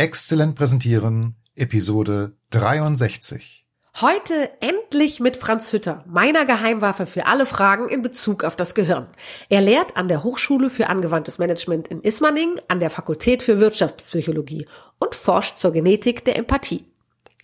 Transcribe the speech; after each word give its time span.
Exzellent 0.00 0.54
präsentieren, 0.54 1.34
Episode 1.56 2.36
63. 2.50 3.66
Heute 4.00 4.48
endlich 4.60 5.18
mit 5.18 5.36
Franz 5.36 5.72
Hütter, 5.72 6.04
meiner 6.06 6.46
Geheimwaffe 6.46 7.04
für 7.04 7.26
alle 7.26 7.46
Fragen 7.46 7.88
in 7.88 8.00
Bezug 8.00 8.44
auf 8.44 8.54
das 8.54 8.76
Gehirn. 8.76 9.08
Er 9.48 9.60
lehrt 9.60 9.96
an 9.96 10.06
der 10.06 10.22
Hochschule 10.22 10.70
für 10.70 10.88
angewandtes 10.88 11.40
Management 11.40 11.88
in 11.88 12.00
Ismaning, 12.02 12.60
an 12.68 12.78
der 12.78 12.90
Fakultät 12.90 13.42
für 13.42 13.58
Wirtschaftspsychologie 13.58 14.68
und 15.00 15.16
forscht 15.16 15.58
zur 15.58 15.72
Genetik 15.72 16.24
der 16.24 16.36
Empathie. 16.36 16.84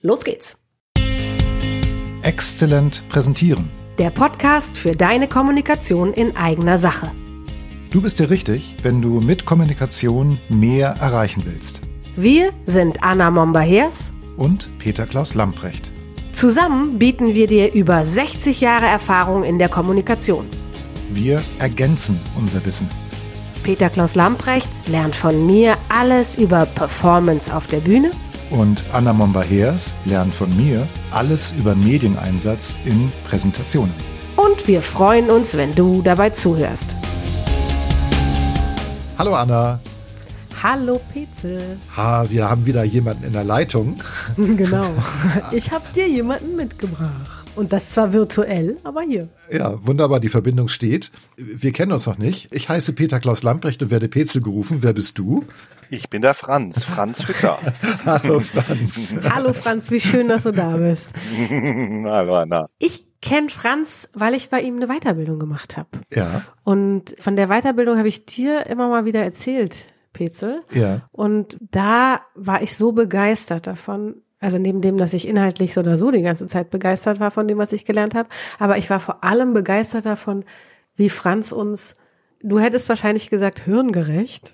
Los 0.01 0.23
geht's. 0.23 0.57
Exzellent 2.23 3.03
präsentieren. 3.09 3.69
Der 3.99 4.11
Podcast 4.11 4.77
für 4.77 4.95
deine 4.95 5.29
Kommunikation 5.29 6.15
in 6.15 6.37
eigener 6.37 6.79
Sache. 6.79 7.11
Du 7.91 8.01
bist 8.01 8.21
dir 8.21 8.31
richtig, 8.31 8.77
wenn 8.85 9.03
du 9.03 9.19
mit 9.21 9.45
Kommunikation 9.45 10.39
mehr 10.51 10.91
erreichen 11.01 11.43
willst. 11.45 11.81
Wir 12.17 12.53
sind 12.65 13.03
Anna 13.03 13.31
Momba-Hers 13.31 14.13
Und 14.37 14.71
Peter 14.79 15.07
Klaus 15.07 15.35
Lamprecht. 15.35 15.91
Zusammen 16.33 16.99
bieten 16.99 17.35
wir 17.35 17.47
dir 17.47 17.73
über 17.75 18.05
60 18.05 18.61
Jahre 18.61 18.87
Erfahrung 18.87 19.45
in 19.45 19.59
der 19.59 19.69
Kommunikation. 19.69 20.47
Wir 21.11 21.43
ergänzen 21.59 22.19
unser 22.37 22.65
Wissen. 22.65 22.89
Peter 23.63 23.89
Klaus 23.89 24.15
Lamprecht 24.15 24.69
lernt 24.89 25.17
von 25.17 25.47
mir 25.47 25.77
alles 25.89 26.37
über 26.37 26.67
Performance 26.67 27.55
auf 27.55 27.67
der 27.67 27.79
Bühne 27.79 28.11
Und 28.51 28.85
Anna 28.93 29.13
Momba-Hers 29.13 29.95
lernt 30.05 30.35
von 30.35 30.55
mir 30.57 30.87
alles 31.11 31.53
über 31.59 31.75
Medieneinsatz 31.75 32.77
in 32.85 33.11
Präsentationen. 33.29 33.95
und 34.37 34.67
wir 34.69 34.83
freuen 34.83 35.31
uns, 35.31 35.57
wenn 35.57 35.75
du 35.75 36.03
dabei 36.03 36.31
zuhörst. 36.31 36.95
Hallo 39.19 39.35
Anna. 39.35 39.79
Hallo 40.65 40.99
Petzel. 41.13 41.77
Ha, 41.95 42.25
wir 42.31 42.49
haben 42.49 42.65
wieder 42.65 42.85
jemanden 42.85 43.25
in 43.25 43.35
der 43.35 43.45
Leitung. 43.45 43.99
Genau. 44.39 44.87
Ich 45.53 45.71
habe 45.73 45.85
dir 45.95 46.09
jemanden 46.09 46.57
mitgebracht. 46.57 47.45
Und 47.55 47.75
das 47.75 47.91
zwar 47.91 48.15
virtuell, 48.15 48.79
aber 48.83 49.03
hier. 49.03 49.29
Ja, 49.53 49.75
wunderbar, 49.87 50.21
die 50.21 50.31
Verbindung 50.31 50.69
steht. 50.69 51.13
Wir 51.37 51.71
kennen 51.73 51.93
uns 51.93 52.07
noch 52.07 52.17
nicht. 52.17 52.49
Ich 52.55 52.71
heiße 52.71 52.95
Peter 52.95 53.21
Klaus 53.21 53.43
Lamprecht 53.43 53.83
und 53.83 53.91
werde 53.91 54.09
Petzel 54.09 54.41
gerufen. 54.41 54.79
Wer 54.81 54.95
bist 54.95 55.19
du? 55.19 55.45
Ich 55.91 56.09
bin 56.09 56.23
der 56.23 56.33
Franz, 56.33 56.83
Franz 56.83 57.29
Hütter. 57.29 57.59
Hallo 58.07 58.41
Franz. 58.41 59.15
Hallo 59.29 59.53
Franz, 59.53 59.91
wie 59.91 60.01
schön, 60.01 60.29
dass 60.29 60.45
du 60.45 60.51
da 60.53 60.79
bist. 60.79 61.13
Hallo 62.07 62.37
Anna. 62.37 62.65
Ich 62.79 63.05
kenne 63.21 63.51
Franz, 63.51 64.09
weil 64.15 64.33
ich 64.33 64.49
bei 64.49 64.63
ihm 64.63 64.77
eine 64.77 64.87
Weiterbildung 64.87 65.39
gemacht 65.39 65.77
habe. 65.77 65.91
Ja, 66.11 66.43
Und 66.63 67.15
von 67.19 67.37
der 67.37 67.49
Weiterbildung 67.49 67.99
habe 67.99 68.09
ich 68.09 68.25
dir 68.25 68.65
immer 68.67 68.89
mal 68.89 69.05
wieder 69.05 69.23
erzählt, 69.23 69.77
Petzel. 70.15 70.63
ja. 70.73 71.03
Und 71.13 71.59
da 71.61 72.23
war 72.35 72.63
ich 72.63 72.75
so 72.75 72.93
begeistert 72.93 73.67
davon. 73.67 74.23
Also 74.41 74.59
neben 74.59 74.81
dem, 74.81 74.97
dass 74.97 75.13
ich 75.13 75.29
inhaltlich 75.29 75.75
so 75.75 75.81
oder 75.81 75.99
so 75.99 76.11
die 76.11 76.23
ganze 76.23 76.47
Zeit 76.47 76.71
begeistert 76.71 77.21
war 77.21 77.31
von 77.31 77.47
dem, 77.49 77.59
was 77.59 77.73
ich 77.73 77.85
gelernt 77.85 78.15
habe. 78.15 78.29
Aber 78.59 78.79
ich 78.79 78.89
war 78.89 79.01
vor 79.01 79.25
allem 79.25 79.53
begeistert 79.53 80.07
davon, 80.07 80.45
wie 80.97 81.09
Franz 81.09 81.53
uns, 81.53 81.95
du 82.43 82.59
hättest 82.59 82.89
wahrscheinlich 82.89 83.31
gesagt, 83.31 83.61
hirngerecht, 83.61 84.53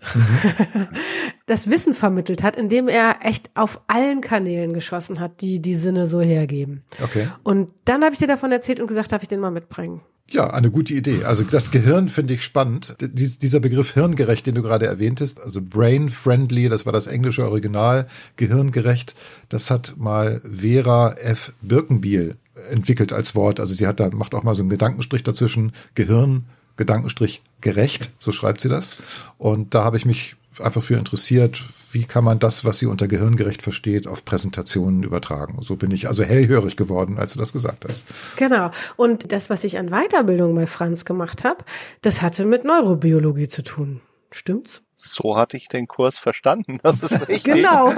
das 1.47 1.69
Wissen 1.69 1.95
vermittelt 1.95 2.43
hat, 2.43 2.57
indem 2.57 2.89
er 2.89 3.17
echt 3.23 3.51
auf 3.55 3.83
allen 3.89 4.21
Kanälen 4.21 4.73
geschossen 4.73 5.19
hat, 5.19 5.41
die 5.41 5.61
die 5.61 5.75
Sinne 5.75 6.07
so 6.07 6.21
hergeben. 6.21 6.85
Okay. 7.03 7.29
Und 7.43 7.73
dann 7.85 8.03
habe 8.05 8.13
ich 8.13 8.21
dir 8.21 8.29
davon 8.29 8.53
erzählt 8.53 8.81
und 8.81 8.87
gesagt, 8.87 9.13
darf 9.13 9.23
ich 9.23 9.29
den 9.29 9.41
mal 9.41 9.51
mitbringen? 9.51 10.03
Ja, 10.33 10.49
eine 10.51 10.71
gute 10.71 10.95
Idee. 10.95 11.25
Also 11.25 11.43
das 11.43 11.73
Gehirn 11.73 12.09
finde 12.09 12.35
ich 12.35 12.45
spannend. 12.45 12.95
Dies, 13.01 13.39
dieser 13.39 13.59
Begriff 13.59 13.95
hirngerecht, 13.95 14.47
den 14.47 14.55
du 14.55 14.63
gerade 14.63 14.87
erwähntest, 14.87 15.41
also 15.41 15.61
brain 15.61 16.09
friendly, 16.09 16.69
das 16.69 16.87
war 16.87 16.93
das 16.93 17.09
englische 17.09 17.45
Original, 17.45 18.07
gehirngerecht, 18.37 19.17
das 19.49 19.73
hat 19.73 19.95
mal 19.99 20.41
Vera 20.45 21.15
F. 21.15 21.53
Birkenbiel 21.63 22.37
entwickelt 22.71 23.13
als 23.13 23.35
Wort. 23.35 23.59
Also 23.59 23.75
sie 23.75 23.89
hat 23.89 23.99
da, 23.99 24.09
macht 24.11 24.35
auch 24.37 24.45
mal 24.45 24.55
so 24.55 24.63
einen 24.63 24.71
Gedankenstrich 24.71 25.25
dazwischen, 25.25 25.73
Gehirn, 25.97 26.45
Gedankenstrich 26.77 27.43
gerecht, 27.61 28.13
so 28.21 28.31
schreibt 28.31 28.61
sie 28.61 28.69
das. 28.69 28.99
Und 29.37 29.75
da 29.75 29.83
habe 29.83 29.97
ich 29.97 30.07
mich 30.07 30.37
einfach 30.61 30.83
für 30.83 30.97
interessiert, 30.97 31.63
wie 31.93 32.05
kann 32.05 32.25
man 32.25 32.39
das, 32.39 32.65
was 32.65 32.79
sie 32.79 32.87
unter 32.87 33.09
gehirngerecht 33.09 33.63
versteht, 33.63 34.07
auf 34.07 34.25
Präsentationen 34.25 35.03
übertragen. 35.03 35.59
So 35.63 35.77
bin 35.77 35.91
ich 35.91 36.09
also 36.09 36.23
hellhörig 36.23 36.77
geworden, 36.77 37.19
als 37.19 37.33
du 37.33 37.39
das 37.39 37.53
gesagt 37.53 37.85
hast. 37.89 38.07
Genau. 38.37 38.71
Und 38.97 39.33
das, 39.33 39.51
was 39.51 39.65
ich 39.65 39.79
an 39.79 39.91
Weiterbildung 39.91 40.55
bei 40.55 40.67
Franz 40.67 41.05
gemacht 41.05 41.45
habe, 41.45 41.65
das 42.03 42.23
hatte 42.23 42.45
mit 42.45 42.65
Neurobiologie 42.65 43.49
zu 43.49 43.63
tun. 43.63 44.01
Stimmt's? 44.31 44.83
So 44.95 45.37
hatte 45.37 45.57
ich 45.57 45.69
den 45.69 45.87
Kurs 45.87 46.19
verstanden. 46.19 46.79
Das 46.83 47.03
ist 47.03 47.21
richtig. 47.29 47.55
Genau. 47.55 47.93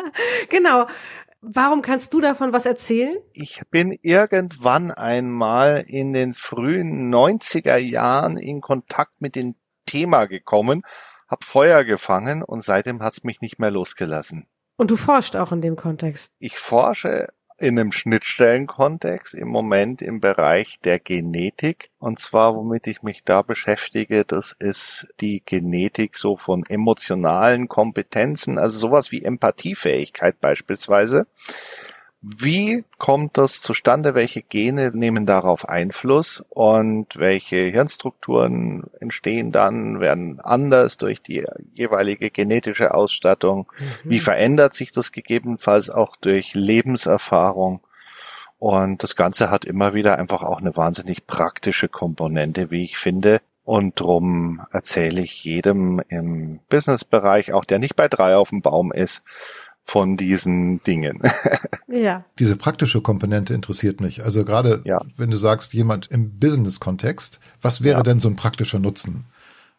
genau. 0.50 0.86
Warum 1.40 1.82
kannst 1.82 2.12
du 2.12 2.20
davon 2.20 2.52
was 2.52 2.66
erzählen? 2.66 3.16
Ich 3.32 3.60
bin 3.70 3.96
irgendwann 4.02 4.90
einmal 4.90 5.84
in 5.86 6.12
den 6.12 6.34
frühen 6.34 7.14
90er 7.14 7.76
Jahren 7.76 8.36
in 8.36 8.60
Kontakt 8.60 9.20
mit 9.20 9.36
dem 9.36 9.54
Thema 9.86 10.26
gekommen, 10.26 10.82
hab 11.28 11.44
Feuer 11.44 11.84
gefangen 11.84 12.42
und 12.42 12.64
seitdem 12.64 13.02
hat's 13.02 13.24
mich 13.24 13.40
nicht 13.40 13.58
mehr 13.58 13.70
losgelassen. 13.70 14.46
Und 14.76 14.90
du 14.90 14.96
forscht 14.96 15.36
auch 15.36 15.52
in 15.52 15.60
dem 15.60 15.76
Kontext. 15.76 16.32
Ich 16.38 16.58
forsche 16.58 17.28
in 17.58 17.78
einem 17.78 17.90
Schnittstellenkontext 17.90 19.34
im 19.34 19.48
Moment 19.48 20.00
im 20.00 20.20
Bereich 20.20 20.78
der 20.84 21.00
Genetik. 21.00 21.90
Und 21.98 22.20
zwar, 22.20 22.54
womit 22.54 22.86
ich 22.86 23.02
mich 23.02 23.24
da 23.24 23.42
beschäftige, 23.42 24.24
das 24.24 24.52
ist 24.52 25.08
die 25.20 25.42
Genetik 25.44 26.16
so 26.16 26.36
von 26.36 26.62
emotionalen 26.68 27.66
Kompetenzen, 27.66 28.58
also 28.58 28.78
sowas 28.78 29.10
wie 29.10 29.24
Empathiefähigkeit 29.24 30.40
beispielsweise. 30.40 31.26
Wie 32.20 32.84
kommt 32.98 33.38
das 33.38 33.60
zustande? 33.60 34.14
Welche 34.14 34.42
Gene 34.42 34.90
nehmen 34.92 35.24
darauf 35.24 35.68
Einfluss 35.68 36.42
und 36.48 37.16
welche 37.16 37.56
Hirnstrukturen 37.56 38.90
entstehen 38.98 39.52
dann, 39.52 40.00
werden 40.00 40.40
anders 40.40 40.96
durch 40.96 41.22
die 41.22 41.44
jeweilige 41.74 42.30
genetische 42.30 42.92
Ausstattung? 42.92 43.70
Wie 44.02 44.18
verändert 44.18 44.74
sich 44.74 44.90
das 44.90 45.12
gegebenenfalls 45.12 45.90
auch 45.90 46.16
durch 46.16 46.54
Lebenserfahrung? 46.54 47.82
Und 48.58 49.04
das 49.04 49.14
Ganze 49.14 49.48
hat 49.48 49.64
immer 49.64 49.94
wieder 49.94 50.18
einfach 50.18 50.42
auch 50.42 50.58
eine 50.58 50.76
wahnsinnig 50.76 51.28
praktische 51.28 51.88
Komponente, 51.88 52.72
wie 52.72 52.82
ich 52.82 52.98
finde. 52.98 53.40
Und 53.62 54.00
drum 54.00 54.60
erzähle 54.72 55.20
ich 55.20 55.44
jedem 55.44 56.02
im 56.08 56.58
Businessbereich, 56.68 57.52
auch 57.52 57.64
der 57.64 57.78
nicht 57.78 57.94
bei 57.94 58.08
drei 58.08 58.34
auf 58.34 58.48
dem 58.48 58.62
Baum 58.62 58.92
ist, 58.92 59.22
von 59.88 60.16
diesen 60.18 60.82
Dingen. 60.82 61.20
Ja. 61.90 62.26
Diese 62.38 62.54
praktische 62.56 63.00
Komponente 63.00 63.54
interessiert 63.54 64.02
mich. 64.02 64.22
Also 64.22 64.44
gerade 64.44 64.82
Ja. 64.84 65.00
wenn 65.16 65.30
du 65.30 65.38
sagst, 65.38 65.72
jemand 65.72 66.06
im 66.08 66.38
Business-Kontext, 66.38 67.40
was 67.62 67.82
wäre 67.82 67.96
Ja. 67.96 68.02
denn 68.02 68.20
so 68.20 68.28
ein 68.28 68.36
praktischer 68.36 68.78
Nutzen? 68.78 69.24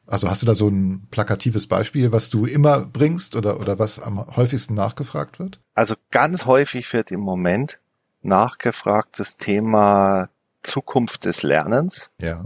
Also 0.07 0.27
hast 0.27 0.41
du 0.41 0.47
da 0.47 0.55
so 0.55 0.67
ein 0.67 1.07
plakatives 1.11 1.67
Beispiel, 1.67 2.11
was 2.11 2.31
du 2.31 2.47
immer 2.47 2.79
bringst 2.87 3.35
oder, 3.35 3.59
oder 3.59 3.77
was 3.77 3.99
am 3.99 4.35
häufigsten 4.35 4.73
nachgefragt 4.73 5.37
wird? 5.37 5.59
Also 5.75 5.93
ganz 6.09 6.47
häufig 6.47 6.91
wird 6.93 7.11
im 7.11 7.19
Moment 7.19 7.77
nachgefragt 8.23 9.19
das 9.19 9.37
Thema 9.37 10.29
Zukunft 10.63 11.25
des 11.25 11.43
Lernens, 11.43 12.09
Ja. 12.19 12.45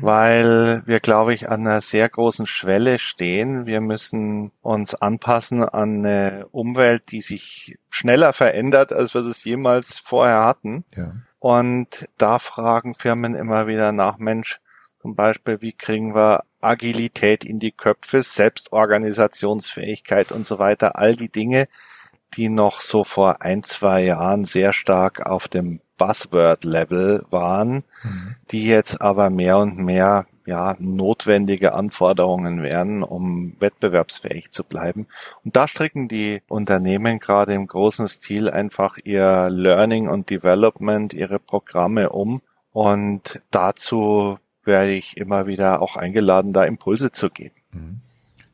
Weil 0.00 0.82
wir, 0.86 1.00
glaube 1.00 1.34
ich, 1.34 1.48
an 1.48 1.66
einer 1.66 1.80
sehr 1.80 2.08
großen 2.08 2.46
Schwelle 2.46 2.98
stehen. 2.98 3.66
Wir 3.66 3.80
müssen 3.80 4.52
uns 4.62 4.94
anpassen 4.94 5.64
an 5.64 6.04
eine 6.04 6.46
Umwelt, 6.52 7.10
die 7.10 7.20
sich 7.20 7.78
schneller 7.88 8.32
verändert, 8.32 8.92
als 8.92 9.14
wir 9.14 9.22
es 9.22 9.44
jemals 9.44 9.98
vorher 9.98 10.44
hatten. 10.44 10.84
Ja. 10.94 11.12
Und 11.38 12.08
da 12.18 12.38
fragen 12.38 12.94
Firmen 12.94 13.34
immer 13.34 13.66
wieder 13.66 13.92
nach, 13.92 14.18
Mensch, 14.18 14.60
zum 15.00 15.16
Beispiel, 15.16 15.62
wie 15.62 15.72
kriegen 15.72 16.14
wir 16.14 16.44
Agilität 16.60 17.44
in 17.44 17.58
die 17.58 17.72
Köpfe, 17.72 18.22
Selbstorganisationsfähigkeit 18.22 20.30
und 20.30 20.46
so 20.46 20.58
weiter, 20.58 20.96
all 20.96 21.16
die 21.16 21.32
Dinge, 21.32 21.66
die 22.34 22.48
noch 22.48 22.80
so 22.80 23.04
vor 23.04 23.42
ein, 23.42 23.62
zwei 23.62 24.04
Jahren 24.04 24.44
sehr 24.44 24.72
stark 24.72 25.26
auf 25.26 25.48
dem 25.48 25.80
Buzzword-Level 26.00 27.24
waren, 27.30 27.84
die 28.50 28.64
jetzt 28.64 29.00
aber 29.02 29.28
mehr 29.28 29.58
und 29.58 29.76
mehr 29.78 30.26
ja, 30.46 30.74
notwendige 30.80 31.74
Anforderungen 31.74 32.62
werden, 32.62 33.02
um 33.02 33.54
wettbewerbsfähig 33.60 34.50
zu 34.50 34.64
bleiben. 34.64 35.06
Und 35.44 35.54
da 35.54 35.68
stricken 35.68 36.08
die 36.08 36.42
Unternehmen 36.48 37.18
gerade 37.18 37.52
im 37.54 37.66
großen 37.66 38.08
Stil 38.08 38.50
einfach 38.50 38.96
ihr 39.04 39.48
Learning 39.50 40.08
und 40.08 40.30
Development, 40.30 41.12
ihre 41.12 41.38
Programme 41.38 42.10
um. 42.10 42.40
Und 42.72 43.40
dazu 43.50 44.38
werde 44.64 44.92
ich 44.92 45.16
immer 45.18 45.46
wieder 45.46 45.82
auch 45.82 45.96
eingeladen, 45.96 46.52
da 46.52 46.64
Impulse 46.64 47.12
zu 47.12 47.28
geben. 47.28 48.00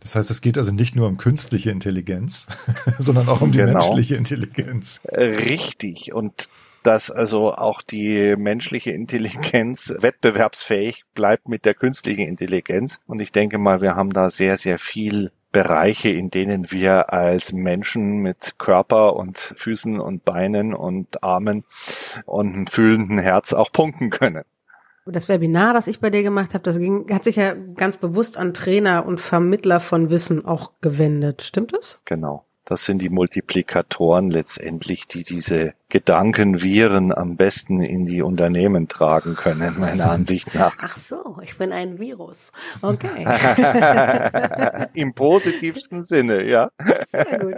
Das 0.01 0.17
heißt, 0.17 0.31
es 0.31 0.41
geht 0.41 0.59
also 0.59 0.73
nicht 0.73 0.97
nur 0.97 1.09
um 1.09 1.17
künstliche 1.17 1.71
Intelligenz, 1.71 2.47
sondern 2.99 3.29
auch 3.29 3.41
um 3.41 3.53
die 3.53 3.59
Genau. 3.59 3.73
menschliche 3.79 4.17
Intelligenz. 4.17 5.01
Richtig. 5.11 6.13
Und 6.13 6.49
dass 6.87 7.11
also 7.11 7.53
auch 7.53 7.83
die 7.83 8.35
menschliche 8.37 8.93
Intelligenz 8.93 9.93
wettbewerbsfähig 9.99 11.05
bleibt 11.15 11.49
mit 11.49 11.65
der 11.65 11.75
künstlichen 11.75 12.29
Intelligenz. 12.29 13.01
Und 13.07 13.21
ich 13.21 13.33
denke 13.33 13.59
mal, 13.59 13.81
wir 13.81 13.97
haben 13.97 14.13
da 14.13 14.31
sehr, 14.31 14.57
sehr 14.57 14.79
viel 14.79 15.33
Bereiche, 15.53 16.11
in 16.11 16.31
denen 16.31 16.71
wir 16.71 17.13
als 17.13 17.53
Menschen 17.53 18.19
mit 18.19 18.59
Körper 18.59 19.17
und 19.17 19.39
Füßen 19.39 19.99
und 20.01 20.25
Beinen 20.25 20.75
und 20.75 21.23
Armen 21.25 21.65
und 22.27 22.55
einem 22.55 22.67
fühlenden 22.67 23.19
Herz 23.19 23.53
auch 23.53 23.73
punkten 23.73 24.11
können. 24.11 24.45
Das 25.07 25.29
Webinar, 25.29 25.73
das 25.73 25.87
ich 25.87 26.01
bei 26.01 26.11
dir 26.11 26.23
gemacht 26.23 26.53
habe, 26.53 26.63
das 26.63 26.79
ging, 26.79 27.07
hat 27.13 27.25
sich 27.25 27.37
ja 27.37 27.55
ganz 27.55 27.97
bewusst 27.97 28.37
an 28.37 28.55
Trainer 28.55 29.07
und 29.07 29.21
Vermittler 29.21 29.81
von 29.81 30.11
Wissen 30.11 30.45
auch 30.45 30.73
gewendet. 30.81 31.43
Stimmt 31.43 31.73
das? 31.73 32.01
Genau. 32.05 32.46
Das 32.69 32.85
sind 32.85 33.01
die 33.01 33.11
Multiplikatoren 33.11 34.29
letztendlich, 34.29 35.07
die 35.07 35.23
diese 35.23 35.75
Gedankenviren 35.89 37.17
am 37.17 37.37
besten 37.37 37.81
in 37.81 38.07
die 38.07 38.23
Unternehmen 38.23 38.89
tragen 38.89 39.37
können, 39.37 39.75
meiner 39.79 40.11
Ansicht 40.11 40.53
nach. 40.53 40.75
Ach 40.83 40.99
so, 40.99 41.39
ich 41.45 41.57
bin 41.57 41.73
ein 41.73 42.01
Virus. 42.01 42.51
Okay. 42.83 43.25
Im 44.95 45.15
positivsten 45.15 46.03
Sinne, 46.03 46.43
ja. 46.45 46.71
Sehr 47.13 47.39
gut. 47.39 47.55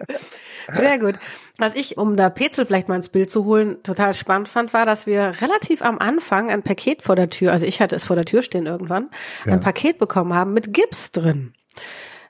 Sehr 0.71 0.99
gut. 0.99 1.15
Was 1.57 1.75
ich, 1.75 1.97
um 1.97 2.19
da 2.19 2.29
Petzel 2.29 2.67
vielleicht 2.67 2.89
mal 2.89 2.97
ins 2.97 3.09
Bild 3.09 3.31
zu 3.31 3.47
holen, 3.47 3.83
total 3.83 4.13
spannend 4.13 4.51
fand, 4.51 4.75
war, 4.75 4.85
dass 4.85 5.07
wir 5.07 5.33
relativ 5.41 5.81
am 5.81 5.99
Anfang 5.99 6.51
ein 6.51 6.63
Paket 6.63 7.03
vor 7.03 7.17
der 7.17 7.31
Tür, 7.31 7.53
also 7.53 7.65
ich 7.65 7.81
hatte 7.81 7.97
es 7.97 8.05
vor 8.05 8.17
der 8.17 8.27
Tür 8.27 8.43
stehen 8.43 8.67
irgendwann, 8.67 9.09
ja. 9.47 9.55
ein 9.55 9.61
Paket 9.61 9.97
bekommen 9.97 10.35
haben 10.35 10.53
mit 10.53 10.75
Gips 10.75 11.13
drin. 11.13 11.55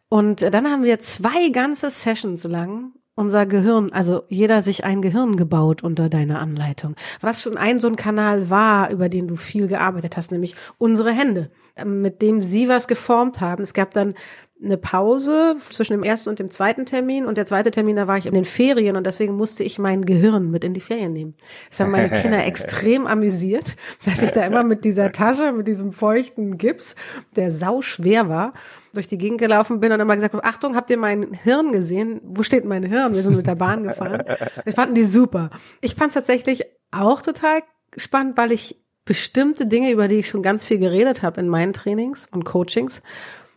Und 0.08 0.43
dann 0.43 0.70
haben 0.70 0.84
wir 0.84 0.99
zwei 1.00 1.50
ganze 1.50 1.90
Sessions 1.90 2.44
lang 2.44 2.93
unser 3.19 3.46
Gehirn, 3.46 3.90
also 3.90 4.22
jeder 4.28 4.62
sich 4.62 4.84
ein 4.84 5.02
Gehirn 5.02 5.34
gebaut 5.34 5.82
unter 5.82 6.08
deiner 6.08 6.38
Anleitung. 6.38 6.94
Was 7.20 7.43
schon 7.43 7.56
ein 7.56 7.81
so 7.81 7.88
ein 7.88 7.96
Kanal 7.96 8.49
war, 8.49 8.93
über 8.93 9.08
den 9.08 9.26
du 9.26 9.34
viel 9.34 9.66
gearbeitet 9.66 10.16
hast, 10.16 10.31
nämlich 10.31 10.55
unsere 10.78 11.10
Hände, 11.10 11.49
mit 11.84 12.22
dem 12.22 12.44
sie 12.44 12.69
was 12.69 12.87
geformt 12.87 13.40
haben. 13.40 13.64
Es 13.64 13.75
gab 13.75 13.90
dann 13.90 14.14
eine 14.62 14.76
Pause 14.76 15.56
zwischen 15.70 15.93
dem 15.93 16.02
ersten 16.02 16.28
und 16.28 16.38
dem 16.38 16.50
zweiten 16.50 16.84
Termin 16.84 17.26
und 17.26 17.37
der 17.37 17.46
zweite 17.46 17.70
Termin, 17.70 17.96
da 17.96 18.08
war 18.08 18.19
ich 18.19 18.26
in 18.26 18.34
den 18.34 18.44
Ferien 18.44 18.96
und 18.96 19.06
deswegen 19.06 19.37
musste 19.37 19.62
ich 19.62 19.78
mein 19.78 20.05
Gehirn 20.05 20.50
mit 20.50 20.64
in 20.64 20.75
die 20.75 20.81
Ferien 20.81 21.12
nehmen. 21.12 21.34
Das 21.69 21.78
haben 21.78 21.93
meine 21.93 22.10
Kinder 22.10 22.44
extrem 22.44 23.06
amüsiert, 23.06 23.64
dass 24.05 24.20
ich 24.20 24.32
da 24.32 24.44
immer 24.44 24.64
mit 24.64 24.84
dieser 24.84 25.12
Tasche, 25.12 25.52
mit 25.52 25.69
diesem 25.69 25.93
feuchten 25.93 26.58
Gips, 26.58 26.96
der 27.37 27.52
sau 27.52 27.82
schwer 27.82 28.28
war, 28.28 28.52
durch 28.94 29.06
die 29.06 29.19
Gegend 29.19 29.40
gelaufen 29.40 29.78
bin 29.78 29.93
und 29.93 30.00
immer 30.00 30.16
gesagt 30.16 30.34
habe, 30.34 30.44
Achtung, 30.44 30.75
habt 30.75 30.90
ihr 30.90 30.99
mein 30.99 31.32
Hirn 31.32 31.70
gesehen? 31.70 32.20
Wo 32.25 32.43
steht 32.43 32.64
mein 32.64 32.82
Hirn? 32.82 33.14
Wir 33.14 33.22
sind 33.22 33.37
mit 33.37 33.46
der 33.46 33.54
Bahn 33.54 33.82
gefahren. 33.82 34.25
Das 34.64 34.75
fanden 34.75 34.94
die 34.94 35.04
super. 35.04 35.50
Ich 35.81 35.94
fand 35.94 36.08
es 36.08 36.14
tatsächlich 36.14 36.64
auch 36.90 37.22
total 37.22 37.62
spannend, 37.96 38.37
weil 38.37 38.50
ich 38.50 38.82
bestimmte 39.04 39.66
Dinge, 39.66 39.90
über 39.90 40.08
die 40.08 40.16
ich 40.16 40.28
schon 40.28 40.43
ganz 40.43 40.64
viel 40.64 40.78
geredet 40.78 41.22
habe 41.22 41.40
in 41.40 41.49
meinen 41.49 41.72
Trainings 41.72 42.26
und 42.31 42.44
Coachings, 42.44 43.02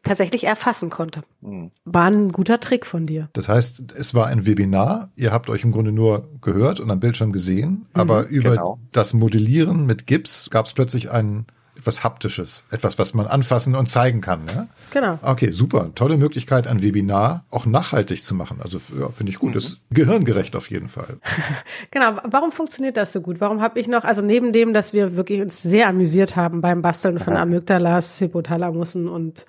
tatsächlich 0.03 0.45
erfassen 0.45 0.89
konnte. 0.89 1.21
Mhm. 1.41 1.71
War 1.85 2.05
ein 2.05 2.31
guter 2.31 2.59
Trick 2.59 2.85
von 2.85 3.05
dir. 3.05 3.29
Das 3.33 3.49
heißt, 3.49 3.93
es 3.95 4.13
war 4.13 4.27
ein 4.27 4.45
Webinar. 4.45 5.09
Ihr 5.15 5.31
habt 5.31 5.49
euch 5.49 5.63
im 5.63 5.71
Grunde 5.71 5.91
nur 5.91 6.29
gehört 6.41 6.79
und 6.79 6.89
am 6.89 6.99
Bildschirm 6.99 7.31
gesehen, 7.31 7.87
aber 7.93 8.23
mhm, 8.23 8.29
über 8.29 8.49
genau. 8.51 8.79
das 8.91 9.13
Modellieren 9.13 9.85
mit 9.85 10.07
Gips 10.07 10.49
gab 10.49 10.65
es 10.65 10.73
plötzlich 10.73 11.11
einen 11.11 11.45
etwas 11.77 12.03
Haptisches, 12.03 12.65
etwas, 12.69 12.99
was 12.99 13.13
man 13.13 13.27
anfassen 13.27 13.75
und 13.75 13.87
zeigen 13.87 14.21
kann. 14.21 14.45
Ne? 14.45 14.67
Genau. 14.91 15.19
Okay, 15.21 15.51
super. 15.51 15.91
Tolle 15.95 16.17
Möglichkeit, 16.17 16.67
ein 16.67 16.81
Webinar 16.81 17.45
auch 17.49 17.65
nachhaltig 17.65 18.23
zu 18.23 18.35
machen. 18.35 18.59
Also 18.61 18.79
ja, 18.99 19.09
finde 19.09 19.31
ich 19.31 19.39
gut. 19.39 19.51
Mhm. 19.51 19.57
Ist 19.57 19.79
gehirngerecht 19.89 20.55
auf 20.55 20.69
jeden 20.69 20.89
Fall. 20.89 21.17
genau. 21.91 22.17
Warum 22.23 22.51
funktioniert 22.51 22.97
das 22.97 23.13
so 23.13 23.21
gut? 23.21 23.39
Warum 23.39 23.61
habe 23.61 23.79
ich 23.79 23.87
noch, 23.87 24.03
also 24.03 24.21
neben 24.21 24.53
dem, 24.53 24.73
dass 24.73 24.93
wir 24.93 25.15
wirklich 25.15 25.41
uns 25.41 25.61
sehr 25.61 25.87
amüsiert 25.87 26.35
haben 26.35 26.61
beim 26.61 26.81
Basteln 26.81 27.19
von 27.19 27.35
Amygdalas, 27.35 28.19
Hypothalamussen 28.19 29.07
und 29.07 29.45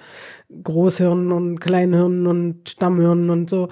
Großhirnen 0.62 1.32
und 1.32 1.60
Kleinhirnen 1.60 2.26
und 2.26 2.68
Stammhirnen 2.68 3.30
und 3.30 3.50
so, 3.50 3.68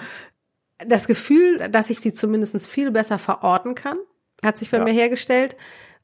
das 0.86 1.06
Gefühl, 1.06 1.68
dass 1.70 1.90
ich 1.90 2.00
sie 2.00 2.12
zumindest 2.12 2.66
viel 2.66 2.90
besser 2.90 3.18
verorten 3.18 3.74
kann, 3.74 3.98
hat 4.42 4.56
sich 4.56 4.70
bei 4.70 4.78
ja. 4.78 4.84
mir 4.84 4.92
hergestellt 4.92 5.56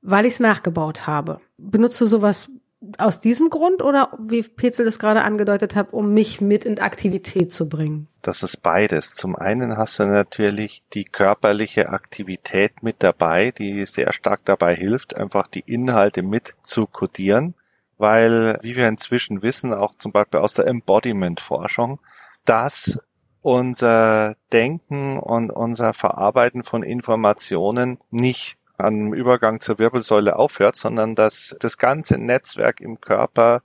weil 0.06 0.24
ich 0.24 0.34
es 0.34 0.40
nachgebaut 0.40 1.06
habe. 1.06 1.40
Benutzt 1.58 2.00
du 2.00 2.06
sowas 2.06 2.50
aus 2.98 3.20
diesem 3.20 3.50
Grund 3.50 3.82
oder 3.82 4.16
wie 4.20 4.42
Petzel 4.42 4.84
das 4.84 5.00
gerade 5.00 5.22
angedeutet 5.22 5.74
hat, 5.74 5.92
um 5.92 6.14
mich 6.14 6.40
mit 6.40 6.64
in 6.64 6.78
Aktivität 6.78 7.50
zu 7.50 7.68
bringen? 7.68 8.06
Das 8.22 8.42
ist 8.42 8.62
beides. 8.62 9.14
Zum 9.14 9.34
einen 9.34 9.76
hast 9.76 9.98
du 9.98 10.04
natürlich 10.04 10.84
die 10.92 11.04
körperliche 11.04 11.88
Aktivität 11.88 12.82
mit 12.82 12.96
dabei, 13.02 13.50
die 13.50 13.84
sehr 13.86 14.12
stark 14.12 14.44
dabei 14.44 14.76
hilft, 14.76 15.16
einfach 15.16 15.48
die 15.48 15.64
Inhalte 15.66 16.22
mit 16.22 16.54
zu 16.62 16.86
kodieren, 16.86 17.54
weil, 17.98 18.58
wie 18.62 18.76
wir 18.76 18.86
inzwischen 18.86 19.42
wissen, 19.42 19.74
auch 19.74 19.94
zum 19.98 20.12
Beispiel 20.12 20.40
aus 20.40 20.54
der 20.54 20.68
Embodiment-Forschung, 20.68 21.98
dass 22.44 23.00
unser 23.42 24.36
Denken 24.52 25.18
und 25.18 25.50
unser 25.50 25.94
Verarbeiten 25.94 26.62
von 26.62 26.82
Informationen 26.82 27.98
nicht 28.10 28.58
am 28.78 29.12
Übergang 29.12 29.60
zur 29.60 29.78
Wirbelsäule 29.78 30.36
aufhört, 30.36 30.76
sondern 30.76 31.14
dass 31.14 31.56
das 31.60 31.78
ganze 31.78 32.18
Netzwerk 32.18 32.80
im 32.80 33.00
Körper 33.00 33.62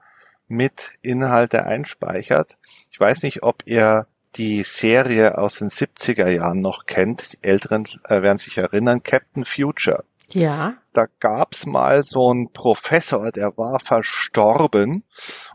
mit 0.48 0.92
Inhalte 1.02 1.64
einspeichert. 1.64 2.58
Ich 2.92 3.00
weiß 3.00 3.24
nicht, 3.24 3.44
ob 3.44 3.64
ihr 3.66 4.08
die 4.36 4.64
Serie 4.64 5.38
aus 5.38 5.56
den 5.56 5.70
70er 5.70 6.30
Jahren 6.30 6.62
noch 6.62 6.86
kennt. 6.86 7.34
Die 7.34 7.44
Älteren 7.44 7.86
äh, 8.08 8.22
werden 8.22 8.38
sich 8.38 8.58
erinnern, 8.58 9.04
Captain 9.04 9.46
Future. 9.46 10.04
Ja. 10.30 10.76
Da 10.94 11.08
gab's 11.20 11.66
mal 11.66 12.04
so 12.04 12.30
einen 12.30 12.52
Professor, 12.52 13.32
der 13.32 13.58
war 13.58 13.80
verstorben 13.80 15.04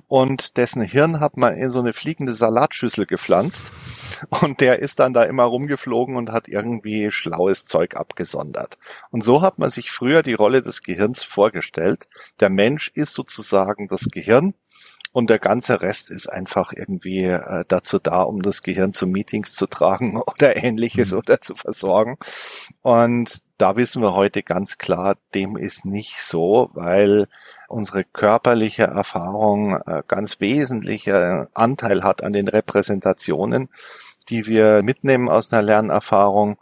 und 0.08 0.56
dessen 0.56 0.82
Hirn 0.82 1.20
hat 1.20 1.36
man 1.36 1.54
in 1.54 1.70
so 1.70 1.80
eine 1.80 1.92
fliegende 1.92 2.32
Salatschüssel 2.32 3.04
gepflanzt 3.04 3.70
und 4.40 4.60
der 4.60 4.78
ist 4.78 4.98
dann 4.98 5.12
da 5.12 5.24
immer 5.24 5.44
rumgeflogen 5.44 6.16
und 6.16 6.32
hat 6.32 6.48
irgendwie 6.48 7.10
schlaues 7.10 7.66
Zeug 7.66 7.96
abgesondert. 7.96 8.78
Und 9.10 9.24
so 9.24 9.42
hat 9.42 9.58
man 9.58 9.70
sich 9.70 9.90
früher 9.90 10.22
die 10.22 10.34
Rolle 10.34 10.62
des 10.62 10.82
Gehirns 10.82 11.22
vorgestellt. 11.22 12.06
Der 12.40 12.48
Mensch 12.48 12.90
ist 12.94 13.12
sozusagen 13.14 13.88
das 13.88 14.08
Gehirn 14.10 14.54
und 15.16 15.30
der 15.30 15.38
ganze 15.38 15.80
Rest 15.80 16.10
ist 16.10 16.28
einfach 16.28 16.74
irgendwie 16.74 17.24
äh, 17.24 17.64
dazu 17.68 17.98
da, 17.98 18.20
um 18.20 18.42
das 18.42 18.60
Gehirn 18.62 18.92
zu 18.92 19.06
Meetings 19.06 19.54
zu 19.54 19.66
tragen 19.66 20.20
oder 20.26 20.62
ähnliches 20.62 21.12
mhm. 21.12 21.18
oder 21.18 21.40
zu 21.40 21.54
versorgen. 21.54 22.18
Und 22.82 23.45
da 23.58 23.76
wissen 23.76 24.02
wir 24.02 24.14
heute 24.14 24.42
ganz 24.42 24.78
klar, 24.78 25.16
dem 25.34 25.56
ist 25.56 25.84
nicht 25.84 26.20
so, 26.20 26.70
weil 26.74 27.26
unsere 27.68 28.04
körperliche 28.04 28.84
Erfahrung 28.84 29.80
äh, 29.86 30.02
ganz 30.06 30.40
wesentlicher 30.40 31.48
Anteil 31.54 32.04
hat 32.04 32.22
an 32.22 32.32
den 32.32 32.48
Repräsentationen, 32.48 33.68
die 34.28 34.46
wir 34.46 34.82
mitnehmen 34.82 35.28
aus 35.28 35.52
einer 35.52 35.62
Lernerfahrung 35.62 36.58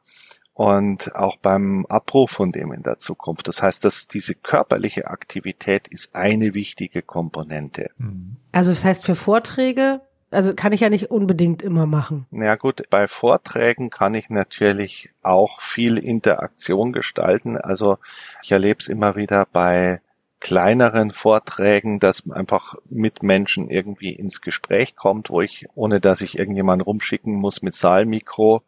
und 0.54 1.16
auch 1.16 1.36
beim 1.36 1.84
Abruf 1.88 2.30
von 2.30 2.52
dem 2.52 2.72
in 2.72 2.84
der 2.84 2.98
Zukunft. 2.98 3.48
Das 3.48 3.60
heißt, 3.60 3.84
dass 3.84 4.06
diese 4.06 4.36
körperliche 4.36 5.08
Aktivität 5.08 5.88
ist 5.88 6.14
eine 6.14 6.54
wichtige 6.54 7.02
Komponente. 7.02 7.90
Mhm. 7.98 8.36
Also 8.52 8.70
das 8.70 8.84
heißt 8.84 9.04
für 9.04 9.16
Vorträge, 9.16 10.00
also 10.34 10.54
kann 10.54 10.72
ich 10.72 10.80
ja 10.80 10.90
nicht 10.90 11.10
unbedingt 11.10 11.62
immer 11.62 11.86
machen. 11.86 12.26
Ja 12.30 12.56
gut, 12.56 12.82
bei 12.90 13.08
Vorträgen 13.08 13.90
kann 13.90 14.14
ich 14.14 14.30
natürlich 14.30 15.10
auch 15.22 15.60
viel 15.60 15.98
Interaktion 15.98 16.92
gestalten. 16.92 17.56
Also 17.56 17.98
ich 18.42 18.52
erlebe 18.52 18.80
es 18.80 18.88
immer 18.88 19.16
wieder 19.16 19.46
bei 19.52 20.00
kleineren 20.40 21.10
Vorträgen, 21.10 22.00
dass 22.00 22.26
man 22.26 22.36
einfach 22.36 22.74
mit 22.90 23.22
Menschen 23.22 23.70
irgendwie 23.70 24.12
ins 24.12 24.42
Gespräch 24.42 24.94
kommt, 24.94 25.30
wo 25.30 25.40
ich, 25.40 25.66
ohne 25.74 26.00
dass 26.00 26.20
ich 26.20 26.38
irgendjemand 26.38 26.84
rumschicken 26.84 27.34
muss 27.34 27.62
mit 27.62 27.74
Saalmikro, 27.74 28.62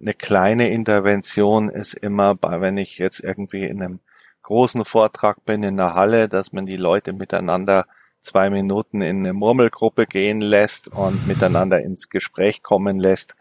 eine 0.00 0.14
kleine 0.14 0.70
Intervention 0.70 1.68
ist 1.68 1.94
immer 1.94 2.34
bei, 2.34 2.60
wenn 2.60 2.78
ich 2.78 2.98
jetzt 2.98 3.20
irgendwie 3.20 3.64
in 3.64 3.82
einem 3.82 4.00
großen 4.42 4.84
Vortrag 4.84 5.44
bin 5.44 5.62
in 5.62 5.76
der 5.76 5.94
Halle, 5.94 6.28
dass 6.28 6.52
man 6.52 6.64
die 6.64 6.76
Leute 6.76 7.12
miteinander 7.12 7.86
zwei 8.28 8.50
Minuten 8.50 9.00
in 9.00 9.18
eine 9.18 9.32
Murmelgruppe 9.32 10.06
gehen 10.06 10.40
lässt 10.40 10.88
und 10.88 11.26
miteinander 11.26 11.80
ins 11.80 12.10
Gespräch 12.10 12.62
kommen 12.62 12.98
lässt. 12.98 13.36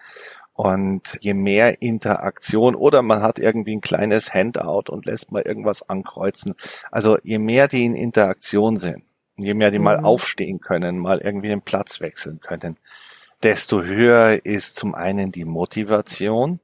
Und 0.53 1.17
je 1.21 1.33
mehr 1.33 1.81
Interaktion 1.81 2.73
oder 2.73 3.01
man 3.01 3.21
hat 3.21 3.37
irgendwie 3.37 3.75
ein 3.75 3.81
kleines 3.81 4.33
Handout 4.33 4.89
und 4.89 5.05
lässt 5.05 5.31
mal 5.31 5.43
irgendwas 5.43 5.87
ankreuzen. 5.87 6.55
Also 6.89 7.17
je 7.21 7.37
mehr 7.37 7.67
die 7.67 7.85
in 7.85 7.95
Interaktion 7.95 8.77
sind, 8.77 9.03
je 9.35 9.53
mehr 9.53 9.71
die 9.71 9.77
mhm. 9.77 9.83
mal 9.83 9.99
aufstehen 9.99 10.59
können, 10.59 10.97
mal 10.97 11.19
irgendwie 11.19 11.49
den 11.49 11.61
Platz 11.61 11.99
wechseln 11.99 12.39
können, 12.39 12.77
desto 13.43 13.83
höher 13.83 14.45
ist 14.45 14.77
zum 14.77 14.95
einen 14.95 15.31
die 15.31 15.45
Motivation 15.45 16.59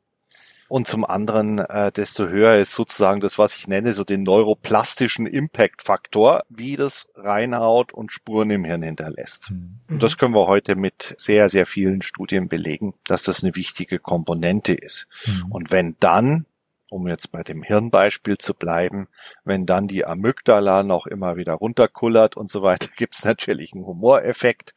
und 0.74 0.88
zum 0.88 1.06
anderen, 1.06 1.60
äh, 1.60 1.92
desto 1.92 2.28
höher 2.28 2.56
ist 2.56 2.72
sozusagen 2.72 3.22
das, 3.22 3.38
was 3.38 3.56
ich 3.56 3.68
nenne, 3.68 3.94
so 3.94 4.04
den 4.04 4.24
neuroplastischen 4.24 5.28
Impact-Faktor, 5.28 6.46
wie 6.50 6.76
das 6.76 7.10
reinhaut 7.14 7.94
und 7.94 8.12
Spuren 8.12 8.50
im 8.50 8.64
Hirn 8.64 8.82
hinterlässt. 8.82 9.52
Mhm. 9.52 9.82
Und 9.88 10.02
das 10.02 10.18
können 10.18 10.34
wir 10.34 10.48
heute 10.48 10.74
mit 10.74 11.14
sehr, 11.20 11.48
sehr 11.50 11.68
vielen 11.68 12.02
Studien 12.02 12.50
belegen, 12.50 12.96
dass 13.06 13.22
das 13.22 13.44
eine 13.44 13.56
wichtige 13.56 14.00
Komponente 14.00 14.74
ist. 14.74 15.06
Mhm. 15.28 15.52
Und 15.52 15.72
wenn 15.72 15.96
dann 16.00 16.48
um 16.90 17.08
jetzt 17.08 17.32
bei 17.32 17.44
dem 17.44 17.62
Hirnbeispiel 17.62 18.40
zu 18.40 18.56
bleiben, 18.56 19.08
wenn 19.44 19.68
dann 19.68 19.88
die 19.88 20.06
Amygdala 20.06 20.82
noch 20.82 21.06
immer 21.06 21.38
wieder 21.38 21.54
runterkullert 21.54 22.36
und 22.36 22.50
so 22.50 22.64
weiter, 22.64 22.88
gibt 22.98 23.14
es 23.14 23.24
natürlich 23.24 23.74
einen 23.74 23.86
Humoreffekt. 23.86 24.74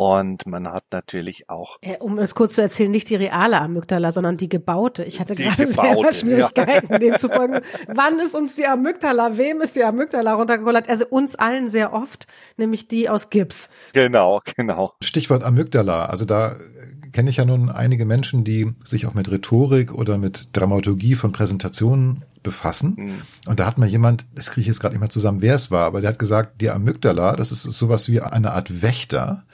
Und 0.00 0.46
man 0.46 0.66
hat 0.72 0.84
natürlich 0.92 1.50
auch. 1.50 1.76
Äh, 1.82 1.98
um 1.98 2.18
es 2.18 2.34
kurz 2.34 2.54
zu 2.54 2.62
erzählen, 2.62 2.90
nicht 2.90 3.10
die 3.10 3.16
reale 3.16 3.60
Amygdala, 3.60 4.12
sondern 4.12 4.38
die 4.38 4.48
gebaute. 4.48 5.04
Ich 5.04 5.20
hatte 5.20 5.34
die 5.34 5.42
gerade 5.42 5.66
selber 5.70 6.10
Schwierigkeiten, 6.14 6.90
ja. 6.90 6.98
dem 6.98 7.18
zu 7.18 7.28
folgen. 7.28 7.60
Wann 7.86 8.18
ist 8.18 8.34
uns 8.34 8.54
die 8.54 8.64
Amygdala, 8.64 9.36
wem 9.36 9.60
ist 9.60 9.76
die 9.76 9.84
Amygdala 9.84 10.32
runtergekullert? 10.32 10.88
Also 10.88 11.04
uns 11.10 11.34
allen 11.34 11.68
sehr 11.68 11.92
oft, 11.92 12.26
nämlich 12.56 12.88
die 12.88 13.10
aus 13.10 13.28
Gips. 13.28 13.68
Genau, 13.92 14.40
genau. 14.56 14.94
Stichwort 15.02 15.44
Amygdala. 15.44 16.06
Also 16.06 16.24
da 16.24 16.56
kenne 17.12 17.28
ich 17.28 17.36
ja 17.36 17.44
nun 17.44 17.68
einige 17.68 18.06
Menschen, 18.06 18.42
die 18.42 18.72
sich 18.82 19.04
auch 19.04 19.12
mit 19.12 19.30
Rhetorik 19.30 19.92
oder 19.92 20.16
mit 20.16 20.48
Dramaturgie 20.54 21.14
von 21.14 21.32
Präsentationen 21.32 22.24
befassen. 22.42 22.94
Mhm. 22.96 23.14
Und 23.46 23.60
da 23.60 23.66
hat 23.66 23.76
mal 23.76 23.86
jemand, 23.86 24.24
das 24.34 24.46
kriege 24.46 24.62
ich 24.62 24.66
jetzt 24.66 24.80
gerade 24.80 24.94
nicht 24.94 25.00
mehr 25.00 25.10
zusammen, 25.10 25.42
wer 25.42 25.56
es 25.56 25.70
war, 25.70 25.84
aber 25.84 26.00
der 26.00 26.08
hat 26.08 26.18
gesagt, 26.18 26.62
die 26.62 26.70
Amygdala, 26.70 27.36
das 27.36 27.52
ist 27.52 27.64
sowas 27.64 28.08
wie 28.08 28.22
eine 28.22 28.52
Art 28.52 28.80
Wächter, 28.80 29.44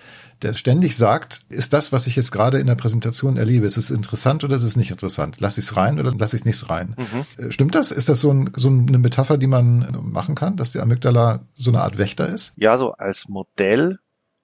der 0.42 0.54
ständig 0.54 0.96
sagt, 0.96 1.42
ist 1.48 1.72
das, 1.72 1.92
was 1.92 2.06
ich 2.06 2.16
jetzt 2.16 2.30
gerade 2.30 2.58
in 2.58 2.66
der 2.66 2.74
Präsentation 2.74 3.36
erlebe, 3.36 3.66
ist 3.66 3.76
es 3.76 3.90
interessant 3.90 4.44
oder 4.44 4.56
ist 4.56 4.62
es 4.62 4.76
nicht 4.76 4.90
interessant? 4.90 5.36
Lass 5.38 5.58
ich 5.58 5.64
es 5.64 5.76
rein 5.76 5.98
oder 5.98 6.12
lass 6.16 6.34
ich 6.34 6.40
es 6.40 6.44
nicht 6.44 6.68
rein? 6.68 6.94
Mhm. 6.96 7.44
Äh, 7.44 7.52
stimmt 7.52 7.74
das? 7.74 7.90
Ist 7.90 8.08
das 8.08 8.20
so, 8.20 8.30
ein, 8.30 8.50
so, 8.56 8.68
eine 8.68 8.98
Metapher, 8.98 9.38
die 9.38 9.46
man 9.46 9.98
machen 10.02 10.34
kann, 10.34 10.56
dass 10.56 10.72
die 10.72 10.80
Amygdala 10.80 11.40
so 11.54 11.70
eine 11.70 11.80
Art 11.80 11.98
Wächter 11.98 12.28
ist? 12.28 12.52
Ja, 12.56 12.78
so 12.78 12.92
als 12.92 13.28
Modell 13.28 13.98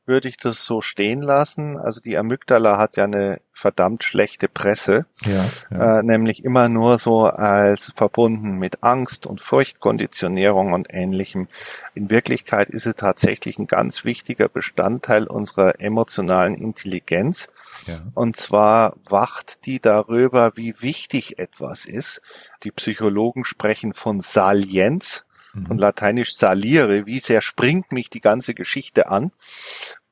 würde 0.04 0.28
ich 0.28 0.36
das 0.36 0.64
so 0.64 0.80
stehen 0.80 1.22
lassen. 1.22 1.78
Also 1.78 2.00
die 2.00 2.16
Amygdala 2.16 2.76
hat 2.76 2.96
ja 2.96 3.04
eine 3.04 3.40
verdammt 3.52 4.02
schlechte 4.02 4.48
Presse, 4.48 5.06
ja, 5.24 5.44
ja. 5.70 5.98
Äh, 5.98 6.02
nämlich 6.02 6.44
immer 6.44 6.68
nur 6.68 6.98
so 6.98 7.26
als 7.26 7.92
verbunden 7.94 8.58
mit 8.58 8.82
Angst 8.82 9.26
und 9.26 9.40
Furchtkonditionierung 9.40 10.72
und 10.72 10.88
ähnlichem. 10.90 11.46
In 11.94 12.10
Wirklichkeit 12.10 12.70
ist 12.70 12.84
sie 12.84 12.94
tatsächlich 12.94 13.58
ein 13.58 13.68
ganz 13.68 14.04
wichtiger 14.04 14.48
Bestandteil 14.48 15.28
unserer 15.28 15.80
emotionalen 15.80 16.54
Intelligenz. 16.54 17.48
Ja. 17.86 18.00
Und 18.14 18.36
zwar 18.36 18.96
wacht 19.08 19.66
die 19.66 19.78
darüber, 19.80 20.52
wie 20.56 20.74
wichtig 20.80 21.38
etwas 21.38 21.84
ist. 21.84 22.22
Die 22.64 22.72
Psychologen 22.72 23.44
sprechen 23.44 23.94
von 23.94 24.20
Salienz 24.20 25.24
von 25.66 25.78
lateinisch 25.78 26.34
saliere, 26.34 27.06
wie 27.06 27.20
sehr 27.20 27.42
springt 27.42 27.92
mich 27.92 28.10
die 28.10 28.20
ganze 28.20 28.54
Geschichte 28.54 29.08
an. 29.08 29.32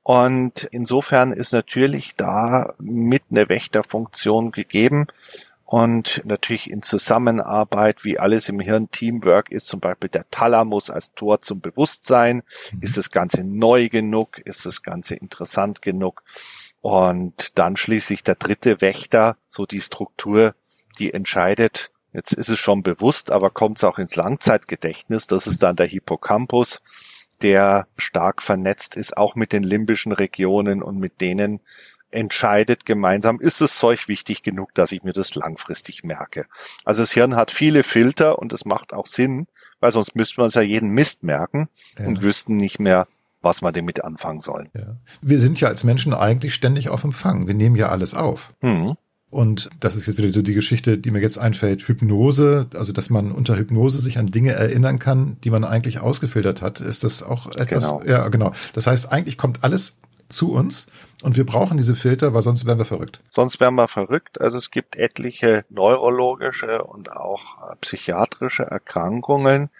Und 0.02 0.64
insofern 0.70 1.32
ist 1.32 1.52
natürlich 1.52 2.14
da 2.16 2.74
mit 2.78 3.24
eine 3.30 3.48
Wächterfunktion 3.48 4.50
gegeben. 4.50 5.06
Und 5.64 6.22
natürlich 6.24 6.68
in 6.68 6.82
Zusammenarbeit, 6.82 8.04
wie 8.04 8.18
alles 8.18 8.48
im 8.48 8.58
Hirn 8.58 8.90
Teamwork 8.90 9.52
ist, 9.52 9.68
zum 9.68 9.78
Beispiel 9.78 10.10
der 10.10 10.28
Thalamus 10.28 10.90
als 10.90 11.14
Tor 11.14 11.42
zum 11.42 11.60
Bewusstsein. 11.60 12.42
Mhm. 12.72 12.82
Ist 12.82 12.96
das 12.96 13.10
Ganze 13.10 13.44
neu 13.44 13.88
genug? 13.88 14.38
Ist 14.38 14.66
das 14.66 14.82
Ganze 14.82 15.14
interessant 15.14 15.80
genug? 15.80 16.24
Und 16.80 17.56
dann 17.56 17.76
schließlich 17.76 18.24
der 18.24 18.34
dritte 18.34 18.80
Wächter, 18.80 19.36
so 19.48 19.64
die 19.64 19.80
Struktur, 19.80 20.56
die 20.98 21.12
entscheidet, 21.12 21.92
Jetzt 22.12 22.32
ist 22.32 22.48
es 22.48 22.58
schon 22.58 22.82
bewusst, 22.82 23.30
aber 23.30 23.50
kommt 23.50 23.78
es 23.78 23.84
auch 23.84 23.98
ins 23.98 24.16
Langzeitgedächtnis. 24.16 25.26
Das 25.26 25.46
ist 25.46 25.62
dann 25.62 25.76
der 25.76 25.86
Hippocampus, 25.86 26.82
der 27.42 27.86
stark 27.96 28.42
vernetzt 28.42 28.96
ist, 28.96 29.16
auch 29.16 29.34
mit 29.34 29.52
den 29.52 29.62
limbischen 29.62 30.12
Regionen 30.12 30.82
und 30.82 30.98
mit 30.98 31.20
denen 31.20 31.60
entscheidet 32.10 32.86
gemeinsam, 32.86 33.40
ist 33.40 33.60
es 33.60 33.78
Zeug 33.78 34.08
wichtig 34.08 34.42
genug, 34.42 34.74
dass 34.74 34.92
ich 34.92 35.02
mir 35.02 35.12
das 35.12 35.34
langfristig 35.34 36.02
merke. 36.04 36.46
Also 36.84 37.02
das 37.02 37.12
Hirn 37.12 37.36
hat 37.36 37.50
viele 37.50 37.82
Filter 37.82 38.38
und 38.38 38.52
das 38.52 38.64
macht 38.64 38.92
auch 38.92 39.06
Sinn, 39.06 39.46
weil 39.78 39.92
sonst 39.92 40.16
müssten 40.16 40.38
wir 40.38 40.44
uns 40.44 40.54
ja 40.54 40.62
jeden 40.62 40.90
Mist 40.90 41.22
merken 41.22 41.68
ja. 41.98 42.06
und 42.06 42.22
wüssten 42.22 42.56
nicht 42.56 42.80
mehr, 42.80 43.06
was 43.42 43.62
wir 43.62 43.72
damit 43.72 44.04
anfangen 44.04 44.40
sollen. 44.40 44.70
Ja. 44.74 44.96
Wir 45.22 45.38
sind 45.38 45.60
ja 45.60 45.68
als 45.68 45.84
Menschen 45.84 46.12
eigentlich 46.12 46.54
ständig 46.54 46.88
auf 46.88 47.04
Empfang. 47.04 47.46
Wir 47.46 47.54
nehmen 47.54 47.76
ja 47.76 47.88
alles 47.88 48.14
auf. 48.14 48.52
Mhm. 48.60 48.96
Und 49.30 49.70
das 49.78 49.94
ist 49.94 50.06
jetzt 50.06 50.18
wieder 50.18 50.28
so 50.30 50.42
die 50.42 50.54
Geschichte, 50.54 50.98
die 50.98 51.12
mir 51.12 51.20
jetzt 51.20 51.38
einfällt. 51.38 51.82
Hypnose, 51.82 52.66
also 52.74 52.92
dass 52.92 53.10
man 53.10 53.30
unter 53.30 53.56
Hypnose 53.56 54.00
sich 54.00 54.18
an 54.18 54.26
Dinge 54.26 54.52
erinnern 54.52 54.98
kann, 54.98 55.36
die 55.44 55.50
man 55.50 55.64
eigentlich 55.64 56.00
ausgefiltert 56.00 56.62
hat, 56.62 56.80
ist 56.80 57.04
das 57.04 57.22
auch 57.22 57.46
etwas. 57.46 57.84
Genau. 57.84 58.02
Ja, 58.04 58.28
genau. 58.28 58.52
Das 58.72 58.88
heißt, 58.88 59.12
eigentlich 59.12 59.38
kommt 59.38 59.62
alles 59.62 59.96
zu 60.28 60.52
uns 60.52 60.88
und 61.22 61.36
wir 61.36 61.46
brauchen 61.46 61.76
diese 61.76 61.94
Filter, 61.94 62.34
weil 62.34 62.42
sonst 62.42 62.66
wären 62.66 62.78
wir 62.78 62.84
verrückt. 62.84 63.22
Sonst 63.30 63.60
wären 63.60 63.74
wir 63.74 63.88
verrückt. 63.88 64.40
Also 64.40 64.58
es 64.58 64.70
gibt 64.70 64.96
etliche 64.96 65.64
neurologische 65.68 66.82
und 66.82 67.12
auch 67.12 67.76
psychiatrische 67.80 68.64
Erkrankungen, 68.64 69.70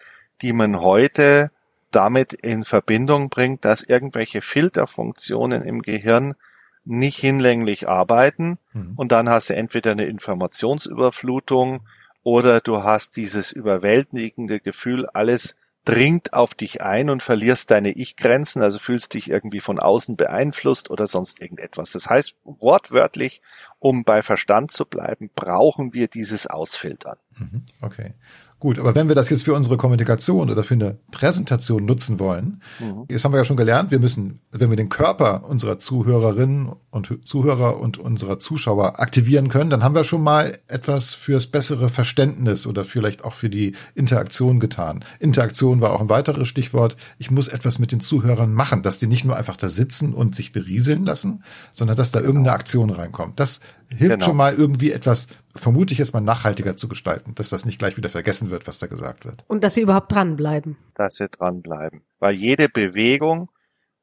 die 0.42 0.52
man 0.52 0.80
heute 0.80 1.50
damit 1.90 2.32
in 2.32 2.64
Verbindung 2.64 3.30
bringt, 3.30 3.64
dass 3.64 3.82
irgendwelche 3.82 4.42
Filterfunktionen 4.42 5.62
im 5.62 5.82
Gehirn 5.82 6.34
nicht 6.84 7.18
hinlänglich 7.18 7.88
arbeiten 7.88 8.58
mhm. 8.72 8.94
und 8.96 9.12
dann 9.12 9.28
hast 9.28 9.50
du 9.50 9.54
entweder 9.54 9.92
eine 9.92 10.06
Informationsüberflutung 10.06 11.82
oder 12.22 12.60
du 12.60 12.82
hast 12.82 13.16
dieses 13.16 13.52
überwältigende 13.52 14.60
Gefühl, 14.60 15.06
alles 15.06 15.56
dringt 15.84 16.34
auf 16.34 16.54
dich 16.54 16.82
ein 16.82 17.08
und 17.08 17.22
verlierst 17.22 17.70
deine 17.70 17.90
Ich-Grenzen, 17.90 18.62
also 18.62 18.78
fühlst 18.78 19.14
dich 19.14 19.30
irgendwie 19.30 19.60
von 19.60 19.78
außen 19.78 20.16
beeinflusst 20.16 20.90
oder 20.90 21.06
sonst 21.06 21.40
irgendetwas. 21.40 21.92
Das 21.92 22.08
heißt, 22.08 22.36
wortwörtlich, 22.44 23.40
um 23.78 24.04
bei 24.04 24.22
Verstand 24.22 24.70
zu 24.70 24.84
bleiben, 24.84 25.30
brauchen 25.34 25.94
wir 25.94 26.08
dieses 26.08 26.46
Ausfiltern. 26.46 27.16
Mhm. 27.38 27.62
Okay. 27.80 28.14
Gut, 28.60 28.78
aber 28.78 28.94
wenn 28.94 29.08
wir 29.08 29.14
das 29.14 29.30
jetzt 29.30 29.44
für 29.44 29.54
unsere 29.54 29.78
Kommunikation 29.78 30.50
oder 30.50 30.62
für 30.62 30.74
eine 30.74 30.98
Präsentation 31.10 31.86
nutzen 31.86 32.18
wollen, 32.18 32.60
mhm. 32.78 33.06
jetzt 33.08 33.24
haben 33.24 33.32
wir 33.32 33.38
ja 33.38 33.46
schon 33.46 33.56
gelernt, 33.56 33.90
wir 33.90 33.98
müssen, 33.98 34.40
wenn 34.52 34.68
wir 34.68 34.76
den 34.76 34.90
Körper 34.90 35.48
unserer 35.48 35.78
Zuhörerinnen 35.78 36.70
und 36.90 37.26
Zuhörer 37.26 37.80
und 37.80 37.96
unserer 37.96 38.38
Zuschauer 38.38 39.00
aktivieren 39.00 39.48
können, 39.48 39.70
dann 39.70 39.82
haben 39.82 39.94
wir 39.94 40.04
schon 40.04 40.22
mal 40.22 40.52
etwas 40.68 41.14
fürs 41.14 41.46
bessere 41.46 41.88
Verständnis 41.88 42.66
oder 42.66 42.84
vielleicht 42.84 43.24
auch 43.24 43.32
für 43.32 43.48
die 43.48 43.72
Interaktion 43.94 44.60
getan. 44.60 45.06
Interaktion 45.20 45.80
war 45.80 45.94
auch 45.94 46.02
ein 46.02 46.10
weiteres 46.10 46.46
Stichwort. 46.46 46.98
Ich 47.16 47.30
muss 47.30 47.48
etwas 47.48 47.78
mit 47.78 47.92
den 47.92 48.00
Zuhörern 48.00 48.52
machen, 48.52 48.82
dass 48.82 48.98
die 48.98 49.06
nicht 49.06 49.24
nur 49.24 49.36
einfach 49.36 49.56
da 49.56 49.70
sitzen 49.70 50.12
und 50.12 50.34
sich 50.34 50.52
berieseln 50.52 51.06
lassen, 51.06 51.44
sondern 51.72 51.96
dass 51.96 52.12
da 52.12 52.18
genau. 52.18 52.28
irgendeine 52.28 52.56
Aktion 52.56 52.90
reinkommt. 52.90 53.40
Das 53.40 53.60
hilft 53.88 54.14
genau. 54.14 54.26
schon 54.26 54.36
mal 54.36 54.54
irgendwie 54.54 54.92
etwas, 54.92 55.28
vermute 55.54 55.92
ich 55.92 55.98
jetzt 55.98 56.14
mal 56.14 56.20
nachhaltiger 56.20 56.76
zu 56.76 56.88
gestalten, 56.88 57.34
dass 57.34 57.50
das 57.50 57.64
nicht 57.64 57.78
gleich 57.78 57.96
wieder 57.96 58.08
vergessen 58.08 58.50
wird, 58.50 58.66
was 58.66 58.78
da 58.78 58.86
gesagt 58.86 59.24
wird. 59.24 59.44
Und 59.48 59.64
dass 59.64 59.74
sie 59.74 59.80
überhaupt 59.82 60.12
dranbleiben. 60.12 60.76
Dass 60.94 61.16
sie 61.16 61.28
dranbleiben. 61.28 62.02
Weil 62.18 62.34
jede 62.34 62.68
Bewegung 62.68 63.50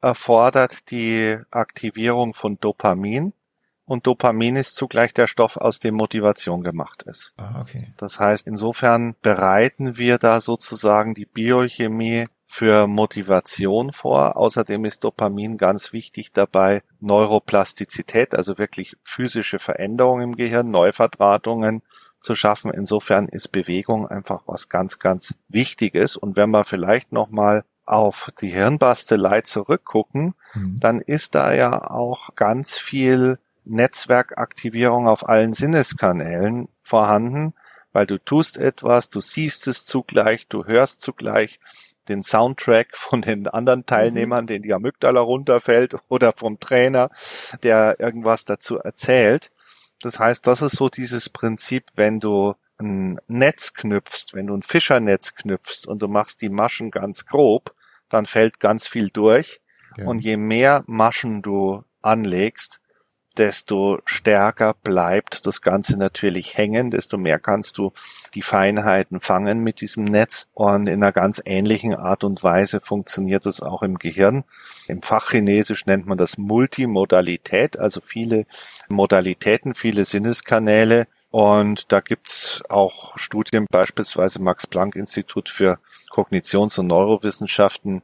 erfordert 0.02 0.92
die 0.92 1.38
Aktivierung 1.52 2.34
von 2.34 2.58
Dopamin. 2.60 3.34
Und 3.86 4.06
Dopamin 4.06 4.58
ist 4.58 4.76
zugleich 4.76 5.14
der 5.14 5.28
Stoff, 5.28 5.56
aus 5.56 5.80
dem 5.80 5.96
Motivation 5.96 6.62
gemacht 6.62 7.04
ist. 7.04 7.34
Ah, 7.38 7.62
okay. 7.62 7.94
Das 7.98 8.20
heißt, 8.20 8.46
insofern 8.46 9.16
bereiten 9.22 9.98
wir 9.98 10.18
da 10.18 10.42
sozusagen 10.42 11.14
die 11.16 11.26
Biochemie 11.26 12.28
für 12.48 12.88
Motivation 12.88 13.92
vor. 13.92 14.38
Außerdem 14.38 14.86
ist 14.86 15.04
Dopamin 15.04 15.58
ganz 15.58 15.94
wichtig 15.94 16.32
dabei, 16.32 16.82
Neuroplastizität, 17.00 18.34
also 18.34 18.58
wirklich 18.58 18.96
physische 19.04 19.60
Veränderungen 19.60 20.24
im 20.24 20.36
Gehirn, 20.36 20.72
Neuverdrahtungen 20.72 21.84
zu 22.22 22.34
schaffen. 22.34 22.72
Insofern 22.72 23.28
ist 23.28 23.52
Bewegung 23.52 24.08
einfach 24.08 24.44
was 24.48 24.70
ganz, 24.70 24.98
ganz 24.98 25.36
Wichtiges. 25.50 26.16
Und 26.16 26.38
wenn 26.38 26.50
wir 26.50 26.64
vielleicht 26.64 27.12
nochmal 27.12 27.64
auf 27.86 28.32
die 28.42 28.50
Hirnbastelei 28.50 29.42
zurückgucken, 29.42 30.34
mhm. 30.54 30.78
dann 30.80 31.00
ist 31.02 31.36
da 31.36 31.54
ja 31.54 31.90
auch 31.90 32.36
ganz 32.36 32.78
viel 32.78 33.40
Netzwerkaktivierung 33.66 35.08
auf 35.08 35.28
allen 35.28 35.54
Sinneskanälen 35.54 36.70
vorhanden, 36.82 37.54
weil 37.92 38.06
du 38.06 38.18
tust 38.18 38.58
etwas, 38.58 39.10
du 39.10 39.22
siehst 39.22 39.68
es 39.68 39.86
zugleich, 39.86 40.48
du 40.48 40.66
hörst 40.66 41.02
zugleich, 41.02 41.60
den 42.10 42.24
Soundtrack 42.24 42.96
von 42.96 43.22
den 43.22 43.48
anderen 43.48 43.86
Teilnehmern, 43.86 44.46
mhm. 44.46 44.48
den 44.48 44.62
die 44.64 44.74
Amygdala 44.74 45.22
runterfällt 45.22 45.96
oder 46.10 46.34
vom 46.34 46.60
Trainer, 46.60 47.10
der 47.64 48.00
irgendwas 48.00 48.46
dazu 48.46 48.78
erzählt. 48.78 49.52
Das 50.02 50.20
heißt, 50.20 50.46
das 50.46 50.62
ist 50.62 50.76
so 50.76 50.90
dieses 50.90 51.30
Prinzip, 51.30 51.86
wenn 51.96 52.20
du 52.20 52.54
ein 52.80 53.20
Netz 53.28 53.74
knüpfst, 53.74 54.34
wenn 54.34 54.48
du 54.48 54.56
ein 54.56 54.62
Fischernetz 54.62 55.34
knüpfst 55.36 55.88
und 55.88 56.02
du 56.02 56.08
machst 56.08 56.42
die 56.42 56.50
Maschen 56.50 56.92
ganz 56.92 57.26
grob, 57.26 57.74
dann 58.10 58.26
fällt 58.26 58.60
ganz 58.60 58.88
viel 58.88 59.10
durch. 59.10 59.62
Ja. 59.98 60.06
Und 60.06 60.20
je 60.20 60.38
mehr 60.38 60.84
Maschen 60.88 61.42
du 61.42 61.84
anlegst, 62.02 62.82
desto 63.38 64.00
stärker 64.06 64.74
bleibt 64.84 65.46
das 65.46 65.62
Ganze 65.62 65.98
natürlich 65.98 66.58
hängen, 66.58 66.92
desto 66.92 67.18
mehr 67.18 67.40
kannst 67.40 67.78
du 67.78 67.92
die 68.34 68.42
Feinheiten 68.42 69.22
fangen 69.22 69.64
mit 69.64 69.82
diesem 69.82 70.06
Netz. 70.06 70.48
Und 70.54 70.88
in 70.88 71.04
einer 71.04 71.12
ganz 71.12 71.42
ähnlichen 71.46 71.96
Art 71.96 72.24
und 72.24 72.44
Weise 72.44 72.82
funktioniert 72.82 73.46
es 73.46 73.62
auch 73.62 73.84
im 73.84 73.96
Gehirn. 73.96 74.44
Im 74.88 75.02
Fachchinesisch 75.02 75.86
nennt 75.86 76.08
man 76.08 76.18
das 76.18 76.38
Multimodalität, 76.38 77.78
also 77.78 78.02
viele 78.04 78.46
Modalitäten, 78.90 79.76
viele 79.76 80.06
Sinneskanäle. 80.06 81.08
Und 81.30 81.92
da 81.92 82.00
gibt's 82.00 82.64
auch 82.70 83.18
Studien, 83.18 83.66
beispielsweise 83.70 84.42
Max 84.42 84.66
Planck 84.66 84.96
Institut 84.96 85.50
für 85.50 85.80
Kognitions- 86.10 86.80
und 86.80 86.88
Neurowissenschaften 86.88 88.02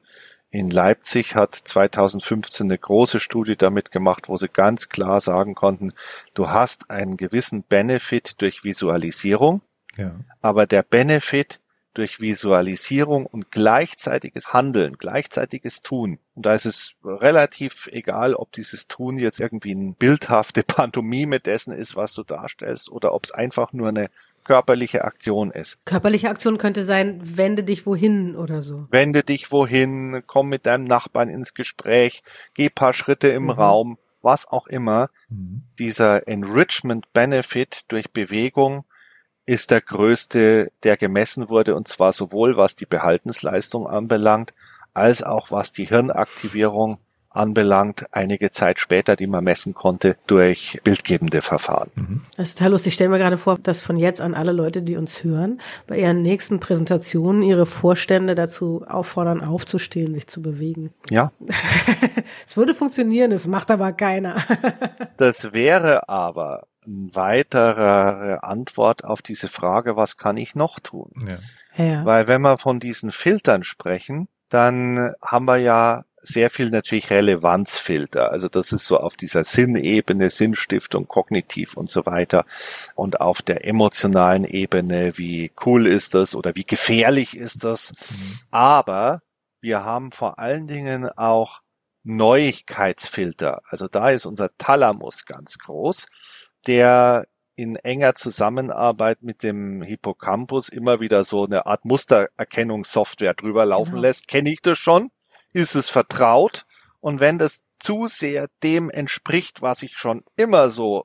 in 0.54 0.70
Leipzig 0.70 1.36
hat 1.36 1.56
2015 1.56 2.68
eine 2.68 2.78
große 2.78 3.20
Studie 3.20 3.56
damit 3.56 3.90
gemacht, 3.90 4.30
wo 4.30 4.38
sie 4.38 4.48
ganz 4.48 4.88
klar 4.88 5.20
sagen 5.20 5.56
konnten, 5.56 5.94
du 6.36 6.52
hast 6.52 6.92
einen 6.92 7.18
gewissen 7.18 7.64
Benefit 7.64 8.40
durch 8.40 8.64
Visualisierung, 8.64 9.62
ja. 9.98 10.14
aber 10.42 10.68
der 10.68 10.84
Benefit 10.84 11.60
durch 11.96 12.22
Visualisierung 12.22 13.26
und 13.26 13.50
gleichzeitiges 13.50 14.54
Handeln, 14.54 15.00
gleichzeitiges 15.00 15.82
Tun. 15.82 16.20
Und 16.36 16.46
da 16.46 16.54
ist 16.54 16.68
es 16.68 16.94
relativ 17.04 17.88
egal, 17.92 18.36
ob 18.36 18.52
dieses 18.52 18.88
Tun 18.88 19.18
jetzt 19.18 19.40
irgendwie 19.40 19.72
eine 19.72 19.96
bildhafte 19.98 20.62
Pantomime 20.68 21.40
dessen 21.40 21.74
ist, 21.74 21.96
was 21.96 22.14
du 22.14 22.22
darstellst, 22.22 22.92
oder 22.92 23.14
ob 23.14 23.26
es 23.26 23.32
einfach 23.32 23.74
nur 23.74 23.88
eine 23.88 24.08
körperliche 24.44 25.04
Aktion 25.04 25.52
ist. 25.52 25.84
Körperliche 25.86 26.30
Aktion 26.30 26.58
könnte 26.58 26.84
sein, 26.84 27.20
wende 27.24 27.64
dich 27.64 27.86
wohin 27.86 28.36
oder 28.36 28.62
so. 28.62 28.88
Wende 28.92 29.24
dich 29.24 29.52
wohin, 29.52 30.24
komm 30.28 30.50
mit 30.50 30.66
deinem 30.66 30.86
Nachbarn 30.86 31.30
ins 31.30 31.54
Gespräch, 31.54 32.24
geh 32.54 32.70
paar 32.70 32.94
Schritte 32.94 33.30
im 33.30 33.44
mhm. 33.44 33.50
Raum, 33.52 33.98
was 34.22 34.48
auch 34.48 34.68
immer. 34.68 35.10
Mhm. 35.30 35.64
Dieser 35.80 36.28
Enrichment 36.28 37.12
Benefit 37.14 37.86
durch 37.90 38.12
Bewegung 38.12 38.86
ist 39.46 39.72
der 39.72 39.82
größte, 39.82 40.72
der 40.84 40.98
gemessen 40.98 41.50
wurde, 41.50 41.76
und 41.76 41.88
zwar 41.88 42.14
sowohl 42.14 42.56
was 42.56 42.76
die 42.76 42.86
Behaltensleistung 42.86 43.88
anbelangt, 43.88 44.54
als 44.94 45.24
auch 45.24 45.52
was 45.52 45.72
die 45.72 45.86
Hirnaktivierung 45.86 47.00
anbelangt, 47.34 48.06
einige 48.12 48.52
Zeit 48.52 48.80
später, 48.80 49.16
die 49.16 49.28
man 49.28 49.44
messen 49.44 49.74
konnte 49.74 50.16
durch 50.28 50.80
bildgebende 50.84 51.42
Verfahren. 51.42 51.92
Mhm. 51.96 52.22
Das 52.38 52.50
ist 52.50 52.58
total 52.58 52.72
lustig. 52.72 52.92
Ich 52.92 52.96
stelle 52.96 53.10
mir 53.10 53.18
gerade 53.18 53.38
vor, 53.38 53.58
dass 53.58 53.82
von 53.82 53.98
jetzt 53.98 54.22
an 54.22 54.36
alle 54.36 54.52
Leute, 54.52 54.82
die 54.82 54.96
uns 54.96 55.24
hören, 55.24 55.60
bei 55.88 55.98
ihren 55.98 56.22
nächsten 56.22 56.60
Präsentationen 56.60 57.42
ihre 57.42 57.66
Vorstände 57.66 58.36
dazu 58.36 58.86
auffordern, 58.88 59.42
aufzustehen, 59.42 60.14
sich 60.14 60.28
zu 60.28 60.42
bewegen. 60.42 60.94
Ja. 61.10 61.32
es 62.46 62.56
würde 62.56 62.74
funktionieren, 62.74 63.32
es 63.32 63.48
macht 63.48 63.72
aber 63.72 63.92
keiner. 63.94 64.38
das 65.18 65.54
wäre 65.54 66.08
aber 66.08 66.68
eine 66.86 67.10
weitere 67.14 68.38
Antwort 68.42 69.04
auf 69.04 69.22
diese 69.22 69.48
Frage, 69.48 69.96
was 69.96 70.18
kann 70.18 70.38
ich 70.38 70.54
noch 70.56 70.80
tun? 70.80 71.12
Ja. 71.28 71.38
Ja. 71.76 72.06
Weil 72.06 72.28
wenn 72.28 72.42
wir 72.42 72.58
von 72.58 72.80
diesen 72.80 73.12
Filtern 73.12 73.64
sprechen, 73.64 74.28
dann 74.50 75.14
haben 75.22 75.46
wir 75.46 75.58
ja 75.58 76.04
sehr 76.24 76.50
viel 76.50 76.70
natürlich 76.70 77.10
Relevanzfilter. 77.10 78.32
Also 78.32 78.48
das 78.48 78.72
ist 78.72 78.86
so 78.86 78.98
auf 78.98 79.16
dieser 79.16 79.44
Sinnebene, 79.44 80.30
Sinnstiftung, 80.30 81.08
kognitiv 81.08 81.76
und 81.76 81.90
so 81.90 82.06
weiter. 82.06 82.46
Und 82.96 83.22
auf 83.22 83.42
der 83.42 83.66
emotionalen 83.66 84.46
Ebene, 84.46 85.18
wie 85.18 85.52
cool 85.66 85.86
ist 85.86 86.14
das 86.16 86.34
oder 86.34 86.56
wie 86.56 86.64
gefährlich 86.64 87.36
ist 87.38 87.64
das. 87.64 87.92
Mhm. 87.92 88.40
Aber 88.52 89.22
wir 89.62 89.84
haben 89.84 90.12
vor 90.12 90.40
allen 90.40 90.68
Dingen 90.68 91.10
auch 91.10 91.62
Neuigkeitsfilter. 92.04 93.62
Also 93.66 93.88
da 93.88 94.10
ist 94.10 94.26
unser 94.26 94.50
Thalamus 94.58 95.26
ganz 95.26 95.58
groß, 95.58 96.08
der 96.68 97.28
in 97.56 97.76
enger 97.76 98.16
Zusammenarbeit 98.16 99.22
mit 99.22 99.44
dem 99.44 99.82
Hippocampus 99.82 100.70
immer 100.70 101.00
wieder 101.00 101.24
so 101.24 101.46
eine 101.46 101.66
Art 101.66 101.86
Mustererkennungssoftware 101.86 103.36
drüber 103.36 103.66
laufen 103.66 103.92
genau. 103.92 104.02
lässt. 104.02 104.28
Kenne 104.28 104.52
ich 104.52 104.62
das 104.62 104.78
schon? 104.78 105.12
Ist 105.54 105.76
es 105.76 105.90
vertraut. 105.90 106.66
Und 107.00 107.20
wenn 107.20 107.38
das 107.38 107.64
zu 107.80 108.08
sehr 108.08 108.48
dem 108.64 108.90
entspricht, 108.90 109.62
was 109.62 109.84
ich 109.84 109.98
schon 109.98 110.24
immer 110.36 110.70
so 110.70 111.04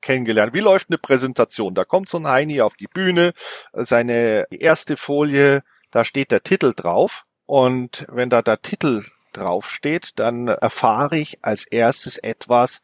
kennengelernt. 0.00 0.54
Wie 0.54 0.60
läuft 0.60 0.90
eine 0.90 0.98
Präsentation? 0.98 1.74
Da 1.74 1.84
kommt 1.84 2.08
so 2.08 2.18
ein 2.18 2.26
Heini 2.26 2.60
auf 2.60 2.76
die 2.76 2.86
Bühne, 2.86 3.32
seine 3.72 4.46
erste 4.50 4.96
Folie, 4.96 5.62
da 5.90 6.04
steht 6.04 6.30
der 6.30 6.42
Titel 6.42 6.72
drauf. 6.74 7.26
Und 7.46 8.06
wenn 8.08 8.30
da 8.30 8.42
der 8.42 8.62
Titel 8.62 9.04
draufsteht, 9.32 10.12
dann 10.16 10.48
erfahre 10.48 11.18
ich 11.18 11.38
als 11.42 11.66
erstes 11.66 12.18
etwas, 12.18 12.82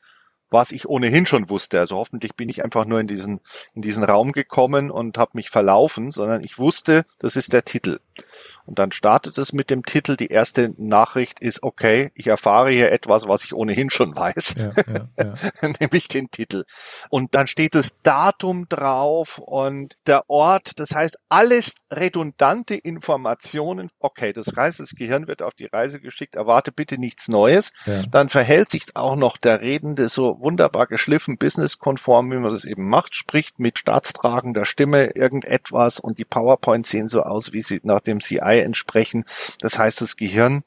was 0.50 0.73
ich 0.73 0.88
ohnehin 0.88 1.26
schon 1.26 1.49
wusste. 1.49 1.78
Also 1.80 1.96
hoffentlich 1.96 2.35
bin 2.35 2.49
ich 2.49 2.64
einfach 2.64 2.85
nur 2.85 3.00
in 3.00 3.06
diesen, 3.06 3.40
in 3.75 3.82
diesen 3.82 4.04
Raum 4.04 4.32
gekommen 4.32 4.90
und 4.90 5.18
habe 5.18 5.32
mich 5.35 5.50
verlaufen, 5.50 6.12
sondern 6.12 6.42
ich 6.42 6.58
wusste, 6.58 7.04
das 7.18 7.37
ist 7.37 7.52
der 7.52 7.64
Titel. 7.64 8.00
Und 8.66 8.78
dann 8.78 8.92
startet 8.92 9.38
es 9.38 9.52
mit 9.52 9.70
dem 9.70 9.84
Titel. 9.84 10.16
Die 10.16 10.26
erste 10.26 10.72
Nachricht 10.76 11.40
ist, 11.40 11.62
okay, 11.62 12.10
ich 12.14 12.26
erfahre 12.26 12.70
hier 12.70 12.92
etwas, 12.92 13.28
was 13.28 13.44
ich 13.44 13.54
ohnehin 13.54 13.90
schon 13.90 14.14
weiß, 14.14 14.56
ja, 14.58 14.70
ja, 14.76 15.08
ja. 15.62 15.70
nämlich 15.80 16.08
den 16.08 16.30
Titel. 16.30 16.64
Und 17.08 17.34
dann 17.34 17.46
steht 17.46 17.74
das 17.74 17.96
Datum 18.02 18.68
drauf 18.68 19.38
und 19.38 19.96
der 20.06 20.28
Ort. 20.28 20.78
Das 20.78 20.90
heißt, 20.94 21.16
alles 21.28 21.74
redundante 21.92 22.74
Informationen. 22.74 23.88
Okay, 24.00 24.32
das 24.32 24.46
heißt, 24.54 24.80
das 24.80 24.90
Gehirn 24.90 25.28
wird 25.28 25.42
auf 25.42 25.54
die 25.54 25.66
Reise 25.66 26.00
geschickt. 26.00 26.36
Erwarte 26.36 26.72
bitte 26.72 26.98
nichts 26.98 27.28
Neues. 27.28 27.72
Dann 28.10 28.28
verhält 28.28 28.70
sich 28.70 28.84
auch 28.94 29.16
noch 29.16 29.36
der 29.36 29.60
Redende 29.60 30.08
so 30.08 30.40
wunderbar 30.40 30.86
geschliffen, 30.86 31.38
businesskonform, 31.38 32.30
wie 32.32 32.36
man 32.36 32.50
das 32.50 32.64
eben 32.64 32.88
macht, 32.88 33.14
spricht 33.14 33.60
mit 33.60 33.78
staatstragender 33.78 34.64
Stimme 34.64 35.10
irgendetwas 35.14 36.00
und 36.00 36.18
die 36.18 36.24
PowerPoint 36.24 36.86
sehen 36.86 37.08
so 37.08 37.22
aus, 37.22 37.52
wie 37.52 37.60
sie 37.60 37.80
nach 37.82 38.00
dem 38.00 38.20
CI 38.20 38.55
entsprechen. 38.62 39.25
Das 39.60 39.78
heißt, 39.78 40.00
das 40.00 40.16
Gehirn, 40.16 40.62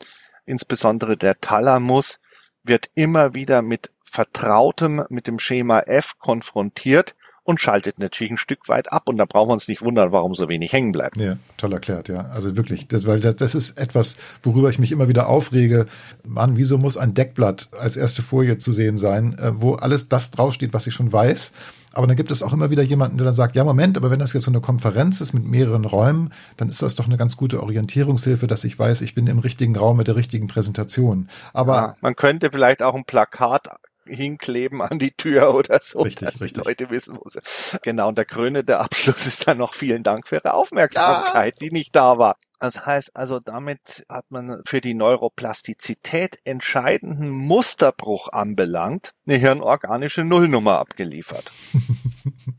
insbesondere 0.45 1.17
der 1.17 1.39
Thalamus, 1.39 2.19
wird 2.63 2.89
immer 2.95 3.34
wieder 3.34 3.62
mit 3.62 3.91
Vertrautem, 4.04 5.04
mit 5.10 5.28
dem 5.28 5.39
Schema 5.39 5.80
F 5.82 6.17
konfrontiert 6.19 7.15
und 7.49 7.60
schaltet 7.60 7.97
natürlich 7.97 8.34
ein 8.34 8.38
Stück 8.38 8.69
weit 8.69 8.91
ab. 8.91 9.10
Und 9.10 9.17
da 9.17 9.25
brauchen 9.25 9.49
wir 9.49 9.54
uns 9.54 9.67
nicht 9.67 9.82
wundern, 9.82 10.12
warum 10.12 10.36
so 10.36 10.47
wenig 10.49 10.71
hängen 10.71 10.91
bleibt. 10.91 11.17
Ja, 11.17 11.38
toll 11.58 11.73
erklärt, 11.73 12.08
ja. 12.08 12.28
Also 12.30 12.56
wirklich, 12.56 12.88
das, 12.88 13.08
weil 13.08 13.19
das, 13.19 13.36
das 13.38 13.56
ist 13.56 13.80
etwas, 13.80 14.17
worüber 14.43 14.69
ich 14.69 14.78
mich 14.78 14.91
immer 14.91 15.08
wieder 15.10 15.28
aufrege. 15.28 15.88
Mann, 16.23 16.58
wieso 16.58 16.78
muss 16.78 16.95
ein 16.95 17.15
Deckblatt 17.15 17.69
als 17.80 17.97
erste 17.97 18.21
Folie 18.21 18.60
zu 18.60 18.71
sehen 18.71 18.97
sein, 18.97 19.38
äh, 19.39 19.52
wo 19.56 19.73
alles 19.73 20.10
das 20.10 20.30
draufsteht, 20.30 20.73
was 20.73 20.86
ich 20.86 20.93
schon 20.93 21.12
weiß? 21.12 21.54
Aber 21.93 22.08
dann 22.08 22.15
gibt 22.15 22.32
es 22.32 22.43
auch 22.43 22.54
immer 22.54 22.69
wieder 22.69 22.84
jemanden, 22.84 23.17
der 23.17 23.25
dann 23.25 23.34
sagt, 23.34 23.56
ja, 23.56 23.63
Moment, 23.63 23.97
aber 23.97 24.12
wenn 24.12 24.19
das 24.19 24.34
jetzt 24.34 24.45
so 24.45 24.52
eine 24.52 24.62
Konferenz 24.62 25.21
ist 25.21 25.34
mit 25.34 25.45
mehreren 25.45 25.86
Räumen, 25.86 26.34
dann 26.58 26.69
ist 26.69 26.82
das 26.82 26.95
doch 26.95 27.06
eine 27.06 27.17
ganz 27.17 27.38
gute 27.38 27.62
Orientierungshilfe, 27.62 28.47
dass 28.47 28.63
ich 28.63 28.78
weiß, 28.78 29.02
ich 29.02 29.15
bin 29.15 29.28
im 29.28 29.39
richtigen 29.39 29.75
Raum 29.75 29.97
mit 29.97 30.08
der 30.08 30.15
richtigen 30.15 30.47
Präsentation. 30.47 31.30
Aber 31.54 31.75
ja, 31.75 31.95
man 32.02 32.15
könnte 32.15 32.49
vielleicht 32.52 32.84
auch 32.84 32.95
ein 32.95 33.06
Plakat 33.06 33.67
hinkleben 34.10 34.82
an 34.82 35.00
die 35.00 35.12
Tür 35.12 35.54
oder 35.56 35.80
so, 35.82 36.02
richtig, 36.02 36.28
dass 36.28 36.41
richtig. 36.41 36.62
die 36.62 36.67
Leute 36.67 36.89
wissen, 36.89 37.17
wo 37.17 37.30
sie. 37.30 37.39
Genau, 37.82 38.10
und 38.10 38.17
der 38.17 38.26
krönende 38.26 38.80
Abschluss 38.80 39.26
ist 39.28 39.48
dann 39.48 39.58
noch 39.58 39.74
vielen 39.74 40.04
Dank 40.04 40.28
für 40.28 40.36
Ihre 40.36 40.54
Aufmerksamkeit, 40.54 41.56
ja. 41.60 41.67
die 41.67 41.72
nicht 41.72 41.95
da 41.95 42.17
war. 42.17 42.36
Das 42.60 42.86
heißt 42.86 43.15
also, 43.15 43.39
damit 43.39 44.06
hat 44.10 44.26
man 44.32 44.62
für 44.65 44.82
die 44.82 44.93
Neuroplastizität 44.93 46.39
entscheidenden 46.43 47.30
Musterbruch 47.30 48.28
anbelangt, 48.34 49.13
eine 49.26 49.38
hirnorganische 49.38 50.26
Nullnummer 50.26 50.80
abgeliefert. 50.80 51.52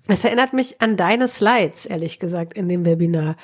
Es 0.09 0.25
erinnert 0.25 0.55
mich 0.55 0.81
an 0.81 0.97
deine 0.97 1.29
Slides, 1.29 1.87
ehrlich 1.87 2.19
gesagt, 2.19 2.55
in 2.55 2.69
dem 2.69 2.85
Webinar, 2.85 3.37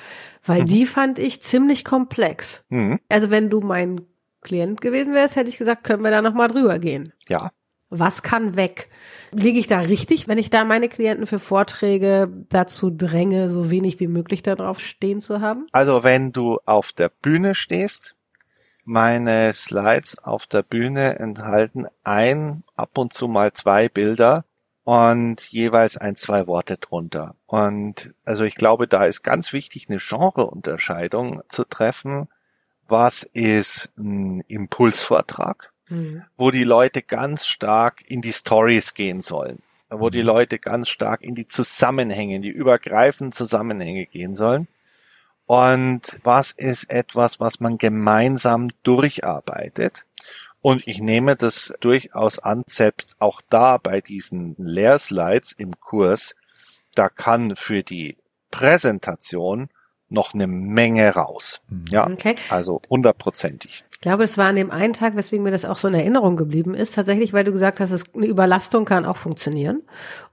weil 0.43 0.63
mhm. 0.63 0.65
die 0.65 0.85
fand 0.85 1.17
ich 1.17 1.41
ziemlich 1.41 1.85
komplex. 1.85 2.65
Mhm. 2.67 2.99
Also 3.07 3.29
wenn 3.29 3.49
du 3.49 3.61
mein 3.61 4.01
Klient 4.41 4.81
gewesen 4.81 5.13
wärst, 5.13 5.37
hätte 5.37 5.49
ich 5.49 5.57
gesagt, 5.57 5.85
können 5.85 6.03
wir 6.03 6.11
da 6.11 6.21
nochmal 6.21 6.49
drüber 6.49 6.77
gehen. 6.77 7.13
Ja, 7.29 7.51
was 7.89 8.21
kann 8.23 8.55
weg? 8.55 8.89
Liege 9.31 9.59
ich 9.59 9.67
da 9.67 9.79
richtig, 9.79 10.27
wenn 10.27 10.37
ich 10.37 10.49
da 10.49 10.63
meine 10.63 10.89
Klienten 10.89 11.27
für 11.27 11.39
Vorträge 11.39 12.29
dazu 12.49 12.89
dränge, 12.89 13.49
so 13.49 13.69
wenig 13.69 13.99
wie 13.99 14.07
möglich 14.07 14.43
darauf 14.43 14.79
stehen 14.79 15.21
zu 15.21 15.41
haben? 15.41 15.67
Also 15.71 16.03
wenn 16.03 16.31
du 16.31 16.59
auf 16.65 16.91
der 16.91 17.09
Bühne 17.09 17.55
stehst, 17.55 18.15
meine 18.83 19.53
Slides 19.53 20.17
auf 20.19 20.47
der 20.47 20.63
Bühne 20.63 21.19
enthalten 21.19 21.87
ein, 22.03 22.63
ab 22.75 22.97
und 22.97 23.13
zu 23.13 23.27
mal 23.27 23.51
zwei 23.53 23.89
Bilder 23.89 24.45
und 24.85 25.41
jeweils 25.49 25.97
ein, 25.97 26.15
zwei 26.15 26.47
Worte 26.47 26.77
drunter. 26.77 27.35
Und 27.45 28.13
also 28.23 28.45
ich 28.45 28.55
glaube, 28.55 28.87
da 28.87 29.05
ist 29.05 29.23
ganz 29.23 29.51
wichtig, 29.51 29.87
eine 29.89 29.99
Genreunterscheidung 29.99 31.41
zu 31.49 31.65
treffen. 31.65 32.29
Was 32.87 33.23
ist 33.23 33.91
ein 33.97 34.41
Impulsvortrag? 34.47 35.73
Mhm. 35.89 36.23
wo 36.37 36.51
die 36.51 36.63
Leute 36.63 37.01
ganz 37.01 37.45
stark 37.45 38.01
in 38.07 38.21
die 38.21 38.33
Stories 38.33 38.93
gehen 38.93 39.21
sollen, 39.21 39.59
wo 39.89 40.09
die 40.09 40.21
mhm. 40.21 40.27
Leute 40.27 40.59
ganz 40.59 40.89
stark 40.89 41.23
in 41.23 41.35
die 41.35 41.47
Zusammenhänge, 41.47 42.35
in 42.35 42.41
die 42.41 42.49
übergreifenden 42.49 43.31
Zusammenhänge 43.31 44.05
gehen 44.05 44.35
sollen. 44.35 44.67
Und 45.45 46.19
was 46.23 46.51
ist 46.51 46.89
etwas, 46.89 47.39
was 47.39 47.61
man 47.61 47.77
gemeinsam 47.77 48.69
durcharbeitet? 48.83 50.05
Und 50.61 50.85
ich 50.85 50.99
nehme 50.99 51.37
das 51.37 51.73
durchaus 51.79 52.39
an, 52.39 52.63
selbst 52.67 53.15
auch 53.19 53.41
da 53.49 53.77
bei 53.77 54.01
diesen 54.01 54.55
Lehrslides 54.57 55.53
im 55.53 55.79
Kurs, 55.79 56.35
da 56.95 57.09
kann 57.09 57.55
für 57.55 57.83
die 57.83 58.17
Präsentation 58.51 59.69
noch 60.09 60.33
eine 60.33 60.47
Menge 60.47 61.13
raus. 61.13 61.61
Mhm. 61.69 61.85
Ja, 61.89 62.07
okay. 62.07 62.35
also 62.49 62.81
hundertprozentig. 62.89 63.85
Ich 63.97 64.01
glaube, 64.01 64.23
es 64.25 64.37
war 64.37 64.45
an 64.45 64.55
dem 64.55 64.69
einen 64.69 64.93
Tag, 64.93 65.15
weswegen 65.15 65.43
mir 65.43 65.49
das 65.49 65.65
auch 65.65 65.77
so 65.77 65.87
in 65.87 65.95
Erinnerung 65.95 66.35
geblieben 66.35 66.75
ist, 66.75 66.93
tatsächlich, 66.93 67.33
weil 67.33 67.43
du 67.43 67.51
gesagt 67.51 67.79
hast, 67.79 68.13
eine 68.13 68.27
Überlastung 68.27 68.85
kann 68.85 69.05
auch 69.07 69.17
funktionieren, 69.17 69.81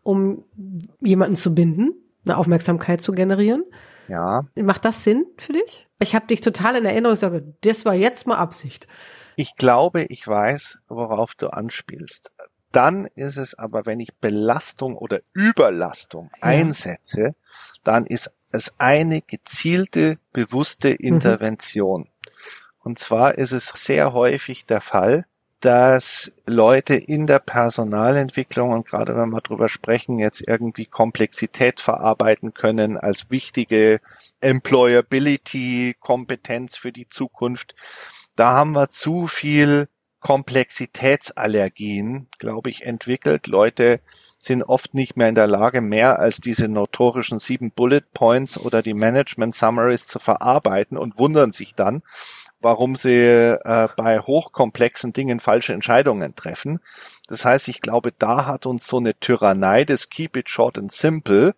um 0.02 0.44
jemanden 1.00 1.34
zu 1.34 1.54
binden, 1.54 1.94
eine 2.26 2.36
Aufmerksamkeit 2.36 3.00
zu 3.00 3.12
generieren. 3.12 3.64
Ja. 4.08 4.42
Macht 4.54 4.84
das 4.84 5.02
Sinn 5.02 5.24
für 5.38 5.54
dich? 5.54 5.88
Ich 5.98 6.14
habe 6.14 6.26
dich 6.26 6.42
total 6.42 6.76
in 6.76 6.84
Erinnerung 6.84 7.14
gesagt, 7.14 7.42
das 7.62 7.86
war 7.86 7.94
jetzt 7.94 8.26
mal 8.26 8.36
Absicht. 8.36 8.86
Ich 9.34 9.56
glaube, 9.56 10.02
ich 10.10 10.28
weiß, 10.28 10.80
worauf 10.88 11.34
du 11.34 11.48
anspielst. 11.48 12.32
Dann 12.70 13.06
ist 13.14 13.38
es 13.38 13.54
aber, 13.54 13.86
wenn 13.86 13.98
ich 13.98 14.14
Belastung 14.16 14.94
oder 14.94 15.20
Überlastung 15.32 16.28
ja. 16.36 16.48
einsetze, 16.48 17.34
dann 17.82 18.04
ist 18.04 18.30
es 18.52 18.74
eine 18.78 19.22
gezielte, 19.22 20.18
bewusste 20.34 20.90
mhm. 20.90 20.96
Intervention. 20.98 22.02
Mhm. 22.02 22.13
Und 22.84 22.98
zwar 22.98 23.38
ist 23.38 23.52
es 23.52 23.72
sehr 23.74 24.12
häufig 24.12 24.66
der 24.66 24.82
Fall, 24.82 25.24
dass 25.60 26.34
Leute 26.44 26.94
in 26.94 27.26
der 27.26 27.38
Personalentwicklung 27.38 28.72
und 28.72 28.86
gerade 28.86 29.16
wenn 29.16 29.30
wir 29.30 29.40
drüber 29.40 29.70
sprechen, 29.70 30.18
jetzt 30.18 30.46
irgendwie 30.46 30.84
Komplexität 30.84 31.80
verarbeiten 31.80 32.52
können 32.52 32.98
als 32.98 33.30
wichtige 33.30 34.02
Employability 34.42 35.96
Kompetenz 35.98 36.76
für 36.76 36.92
die 36.92 37.08
Zukunft. 37.08 37.74
Da 38.36 38.52
haben 38.52 38.72
wir 38.72 38.90
zu 38.90 39.26
viel 39.26 39.88
Komplexitätsallergien, 40.20 42.28
glaube 42.38 42.68
ich, 42.68 42.84
entwickelt. 42.84 43.46
Leute 43.46 44.00
sind 44.38 44.62
oft 44.62 44.92
nicht 44.92 45.16
mehr 45.16 45.30
in 45.30 45.34
der 45.34 45.46
Lage, 45.46 45.80
mehr 45.80 46.18
als 46.18 46.36
diese 46.38 46.68
notorischen 46.68 47.38
sieben 47.38 47.70
Bullet 47.70 48.02
Points 48.12 48.58
oder 48.58 48.82
die 48.82 48.92
Management 48.92 49.54
Summaries 49.54 50.06
zu 50.06 50.18
verarbeiten 50.18 50.98
und 50.98 51.18
wundern 51.18 51.52
sich 51.52 51.74
dann, 51.74 52.02
warum 52.64 52.96
sie 52.96 53.12
äh, 53.12 53.88
bei 53.96 54.18
hochkomplexen 54.18 55.12
Dingen 55.12 55.38
falsche 55.38 55.72
Entscheidungen 55.72 56.34
treffen. 56.34 56.80
Das 57.28 57.44
heißt, 57.44 57.68
ich 57.68 57.80
glaube, 57.80 58.12
da 58.18 58.46
hat 58.46 58.66
uns 58.66 58.86
so 58.86 58.96
eine 58.96 59.14
Tyrannei 59.14 59.84
des 59.84 60.10
Keep 60.10 60.36
it 60.36 60.48
short 60.48 60.78
and 60.78 60.90
simple 60.90 61.54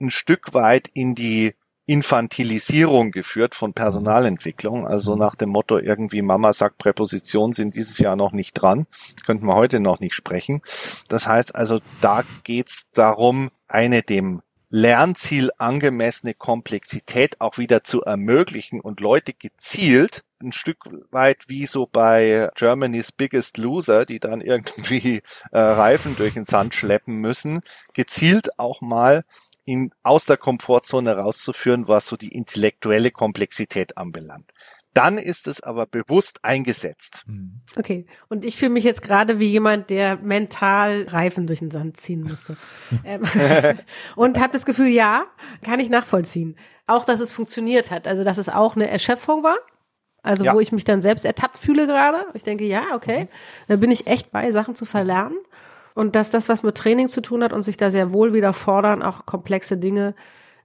ein 0.00 0.10
Stück 0.10 0.54
weit 0.54 0.88
in 0.92 1.14
die 1.14 1.54
Infantilisierung 1.86 3.10
geführt 3.10 3.54
von 3.54 3.74
Personalentwicklung, 3.74 4.86
also 4.86 5.16
nach 5.16 5.34
dem 5.34 5.50
Motto 5.50 5.78
irgendwie 5.78 6.22
Mama 6.22 6.54
sagt 6.54 6.78
Präpositionen 6.78 7.52
sind 7.52 7.74
dieses 7.74 7.98
Jahr 7.98 8.16
noch 8.16 8.32
nicht 8.32 8.54
dran, 8.54 8.86
könnten 9.26 9.46
wir 9.46 9.54
heute 9.54 9.80
noch 9.80 10.00
nicht 10.00 10.14
sprechen. 10.14 10.62
Das 11.08 11.26
heißt 11.26 11.54
also, 11.54 11.80
da 12.00 12.22
geht's 12.42 12.86
darum, 12.94 13.50
eine 13.68 14.02
dem 14.02 14.40
Lernziel 14.76 15.52
angemessene 15.56 16.34
Komplexität 16.34 17.40
auch 17.40 17.58
wieder 17.58 17.84
zu 17.84 18.02
ermöglichen 18.02 18.80
und 18.80 18.98
Leute 18.98 19.32
gezielt 19.32 20.24
ein 20.42 20.52
Stück 20.52 20.78
weit 21.12 21.44
wie 21.46 21.66
so 21.66 21.86
bei 21.86 22.50
Germany's 22.56 23.12
Biggest 23.12 23.56
Loser, 23.56 24.04
die 24.04 24.18
dann 24.18 24.40
irgendwie 24.40 25.22
äh, 25.52 25.60
Reifen 25.60 26.16
durch 26.16 26.34
den 26.34 26.44
Sand 26.44 26.74
schleppen 26.74 27.20
müssen, 27.20 27.60
gezielt 27.92 28.58
auch 28.58 28.80
mal 28.80 29.24
ihn 29.64 29.92
aus 30.02 30.24
der 30.24 30.38
Komfortzone 30.38 31.18
rauszuführen, 31.18 31.86
was 31.86 32.08
so 32.08 32.16
die 32.16 32.34
intellektuelle 32.34 33.12
Komplexität 33.12 33.96
anbelangt. 33.96 34.50
Dann 34.94 35.18
ist 35.18 35.48
es 35.48 35.60
aber 35.60 35.86
bewusst 35.86 36.38
eingesetzt. 36.44 37.24
Mhm. 37.26 37.60
Okay. 37.76 38.06
Und 38.28 38.44
ich 38.44 38.56
fühle 38.56 38.70
mich 38.70 38.84
jetzt 38.84 39.02
gerade 39.02 39.40
wie 39.40 39.48
jemand, 39.48 39.90
der 39.90 40.16
mental 40.16 41.02
Reifen 41.08 41.48
durch 41.48 41.58
den 41.58 41.70
Sand 41.70 41.98
ziehen 41.98 42.22
musste. 42.22 42.56
Ähm, 43.04 43.22
und 44.16 44.38
habe 44.38 44.52
das 44.52 44.64
Gefühl, 44.64 44.86
ja, 44.86 45.24
kann 45.62 45.80
ich 45.80 45.90
nachvollziehen. 45.90 46.56
Auch, 46.86 47.04
dass 47.04 47.18
es 47.18 47.32
funktioniert 47.32 47.90
hat. 47.90 48.06
Also, 48.06 48.24
dass 48.24 48.38
es 48.38 48.48
auch 48.48 48.76
eine 48.76 48.88
Erschöpfung 48.88 49.42
war. 49.42 49.56
Also, 50.22 50.44
ja. 50.44 50.54
wo 50.54 50.60
ich 50.60 50.70
mich 50.70 50.84
dann 50.84 51.02
selbst 51.02 51.24
ertappt 51.24 51.58
fühle 51.58 51.86
gerade. 51.86 52.26
Ich 52.34 52.44
denke, 52.44 52.64
ja, 52.64 52.84
okay. 52.94 53.24
Mhm. 53.24 53.28
Da 53.68 53.76
bin 53.76 53.90
ich 53.90 54.06
echt 54.06 54.30
bei, 54.30 54.50
Sachen 54.52 54.74
zu 54.74 54.84
verlernen. 54.84 55.36
Und 55.94 56.14
dass 56.14 56.30
das, 56.30 56.48
was 56.48 56.62
mit 56.62 56.76
Training 56.76 57.08
zu 57.08 57.20
tun 57.20 57.42
hat 57.42 57.52
und 57.52 57.62
sich 57.62 57.76
da 57.76 57.90
sehr 57.90 58.12
wohl 58.12 58.32
wieder 58.32 58.52
fordern, 58.52 59.02
auch 59.02 59.26
komplexe 59.26 59.76
Dinge 59.76 60.14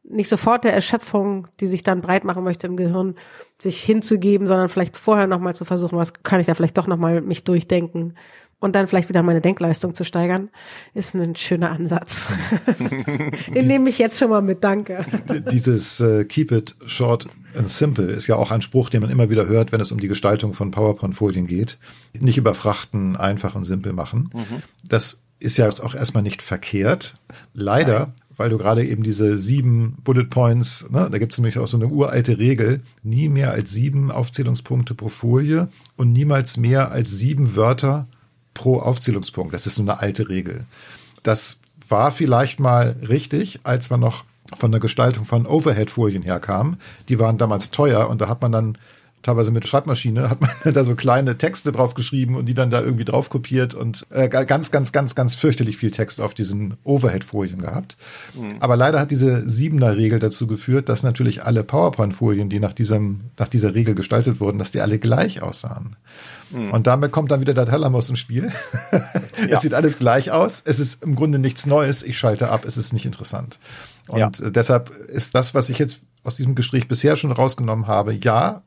nicht 0.10 0.30
sofort 0.30 0.64
der 0.64 0.74
Erschöpfung, 0.74 1.48
die 1.60 1.68
sich 1.68 1.84
dann 1.84 2.02
breit 2.02 2.24
machen 2.24 2.44
möchte 2.44 2.68
im 2.68 2.76
Gehirn, 2.76 3.16
sich 3.58 3.82
hinzugeben, 3.82 4.48
sondern 4.48 4.70
vielleicht 4.70 4.98
vorher 4.98 5.28
nochmal 5.28 5.56
zu 5.56 5.66
versuchen, 5.66 5.98
was 5.98 6.14
kann 6.24 6.40
ich 6.40 6.48
da 6.48 6.54
vielleicht 6.56 6.78
doch 6.78 6.88
nochmal 6.88 7.22
mich 7.22 7.44
durchdenken 7.44 8.16
und 8.60 8.76
dann 8.76 8.88
vielleicht 8.88 9.10
wieder 9.10 9.24
meine 9.24 9.42
Denkleistung 9.42 9.94
zu 9.94 10.04
steigern, 10.04 10.50
ist 10.94 11.16
ein 11.16 11.36
schöner 11.36 11.72
Ansatz. 11.72 12.28
Den 13.54 13.66
nehme 13.66 13.90
ich 13.90 14.00
jetzt 14.00 14.20
schon 14.20 14.30
mal 14.30 14.42
mit, 14.42 14.64
danke. 14.64 15.06
Dieses 15.52 16.02
uh, 16.02 16.26
Keep 16.26 16.52
it 16.52 16.76
short 16.86 17.26
and 17.56 17.72
simple 17.72 18.06
ist 18.06 18.28
ja 18.28 18.36
auch 18.36 18.52
ein 18.52 18.62
Spruch, 18.62 18.90
den 18.90 19.02
man 19.02 19.10
immer 19.10 19.30
wieder 19.30 19.48
hört, 19.48 19.72
wenn 19.72 19.80
es 19.80 19.92
um 19.92 20.00
die 20.00 20.10
Gestaltung 20.10 20.54
von 20.54 20.72
PowerPoint-Folien 20.72 21.48
geht. 21.48 21.78
Nicht 22.14 22.38
überfrachten, 22.38 23.16
einfach 23.16 23.56
und 23.56 23.64
simpel 23.64 23.94
machen. 23.94 24.30
Mhm. 24.34 24.62
Das 24.88 25.22
ist 25.40 25.58
ja 25.58 25.70
auch 25.70 25.96
erstmal 25.96 26.24
nicht 26.24 26.42
verkehrt. 26.42 27.16
Leider 27.54 28.00
Nein 28.00 28.14
weil 28.40 28.50
du 28.50 28.58
gerade 28.58 28.86
eben 28.86 29.04
diese 29.04 29.38
sieben 29.38 29.98
Bullet 30.06 30.24
Points, 30.24 30.90
ne, 30.90 31.10
da 31.12 31.18
gibt 31.18 31.34
es 31.34 31.38
nämlich 31.38 31.60
auch 31.60 31.68
so 31.68 31.76
eine 31.76 31.88
uralte 31.88 32.40
Regel, 32.40 32.82
nie 33.04 33.28
mehr 33.28 33.52
als 33.52 33.72
sieben 33.72 34.12
Aufzählungspunkte 34.12 34.96
pro 34.96 35.10
Folie 35.10 35.68
und 35.98 36.14
niemals 36.14 36.56
mehr 36.56 36.90
als 36.90 37.12
sieben 37.12 37.58
Wörter 37.58 38.08
pro 38.54 38.80
Aufzählungspunkt. 38.80 39.54
Das 39.54 39.68
ist 39.68 39.76
so 39.76 39.82
eine 39.82 40.00
alte 40.00 40.30
Regel. 40.30 40.66
Das 41.22 41.60
war 41.90 42.14
vielleicht 42.14 42.62
mal 42.62 42.96
richtig, 43.08 43.60
als 43.64 43.90
man 43.90 44.00
noch 44.00 44.24
von 44.58 44.72
der 44.72 44.80
Gestaltung 44.80 45.26
von 45.26 45.46
Overhead-Folien 45.46 46.24
herkam. 46.24 46.78
Die 47.10 47.20
waren 47.20 47.38
damals 47.38 47.72
teuer 47.72 48.10
und 48.10 48.22
da 48.22 48.30
hat 48.30 48.42
man 48.42 48.54
dann 48.54 48.78
teilweise 49.22 49.52
mit 49.52 49.68
Schreibmaschine, 49.68 50.30
hat 50.30 50.42
man 50.42 50.50
da 50.74 50.84
so 50.84 50.96
kleine 50.96 51.38
Texte 51.38 51.72
drauf 51.72 51.94
geschrieben 51.94 52.36
und 52.36 52.46
die 52.46 52.54
dann 52.54 52.70
da 52.70 52.82
irgendwie 52.82 53.06
drauf 53.06 53.30
kopiert 53.30 53.74
und 53.74 54.06
äh, 54.10 54.30
ganz, 54.30 54.72
ganz, 54.72 54.92
ganz, 54.92 55.16
ganz 55.16 55.36
fürchterlich 55.36 55.78
viel 55.78 55.92
Text 55.92 56.22
auf 56.22 56.34
diesen 56.34 56.76
Overhead-Folien 56.84 57.62
gehabt. 57.62 57.98
Mhm. 58.34 58.58
Aber 58.60 58.78
leider 58.78 59.00
hat 59.00 59.12
diese 59.12 59.48
Siebener-Regel 59.48 60.20
dazu 60.20 60.48
geführt, 60.48 60.90
dass 60.90 61.04
natürlich 61.04 61.44
alle 61.44 61.64
PowerPoint-Folien, 61.64 62.50
die 62.50 62.60
nach 62.60 62.74
diesem, 62.74 63.32
nach 63.38 63.48
dieser 63.48 63.76
Regel 63.76 63.96
gestaltet 63.96 64.40
wurden, 64.40 64.58
dass 64.58 64.72
die 64.72 64.82
alle 64.82 65.00
gleich 65.00 65.42
aussahen. 65.42 65.96
Mhm. 66.52 66.72
Und 66.72 66.88
damit 66.88 67.12
kommt 67.12 67.32
dann 67.32 67.42
wieder 67.42 67.54
der 67.54 67.66
Thalamus 67.66 68.10
ins 68.10 68.20
Spiel. 68.20 68.52
es 69.38 69.48
ja. 69.50 69.60
sieht 69.60 69.74
alles 69.74 70.00
gleich 70.00 70.32
aus. 70.32 70.62
Es 70.66 70.80
ist 70.80 71.04
im 71.04 71.16
Grunde 71.16 71.40
nichts 71.40 71.66
Neues. 71.66 72.04
Ich 72.04 72.18
schalte 72.18 72.50
ab. 72.50 72.66
Es 72.66 72.78
ist 72.78 72.94
nicht 72.94 73.06
interessant. 73.06 73.60
Und 74.08 74.40
ja. 74.40 74.50
deshalb 74.50 74.90
ist 74.90 75.36
das, 75.36 75.54
was 75.54 75.70
ich 75.70 75.78
jetzt 75.78 76.00
aus 76.24 76.36
diesem 76.36 76.56
Gespräch 76.56 76.88
bisher 76.88 77.16
schon 77.16 77.32
rausgenommen 77.32 77.88
habe, 77.88 78.14
ja, 78.14 78.64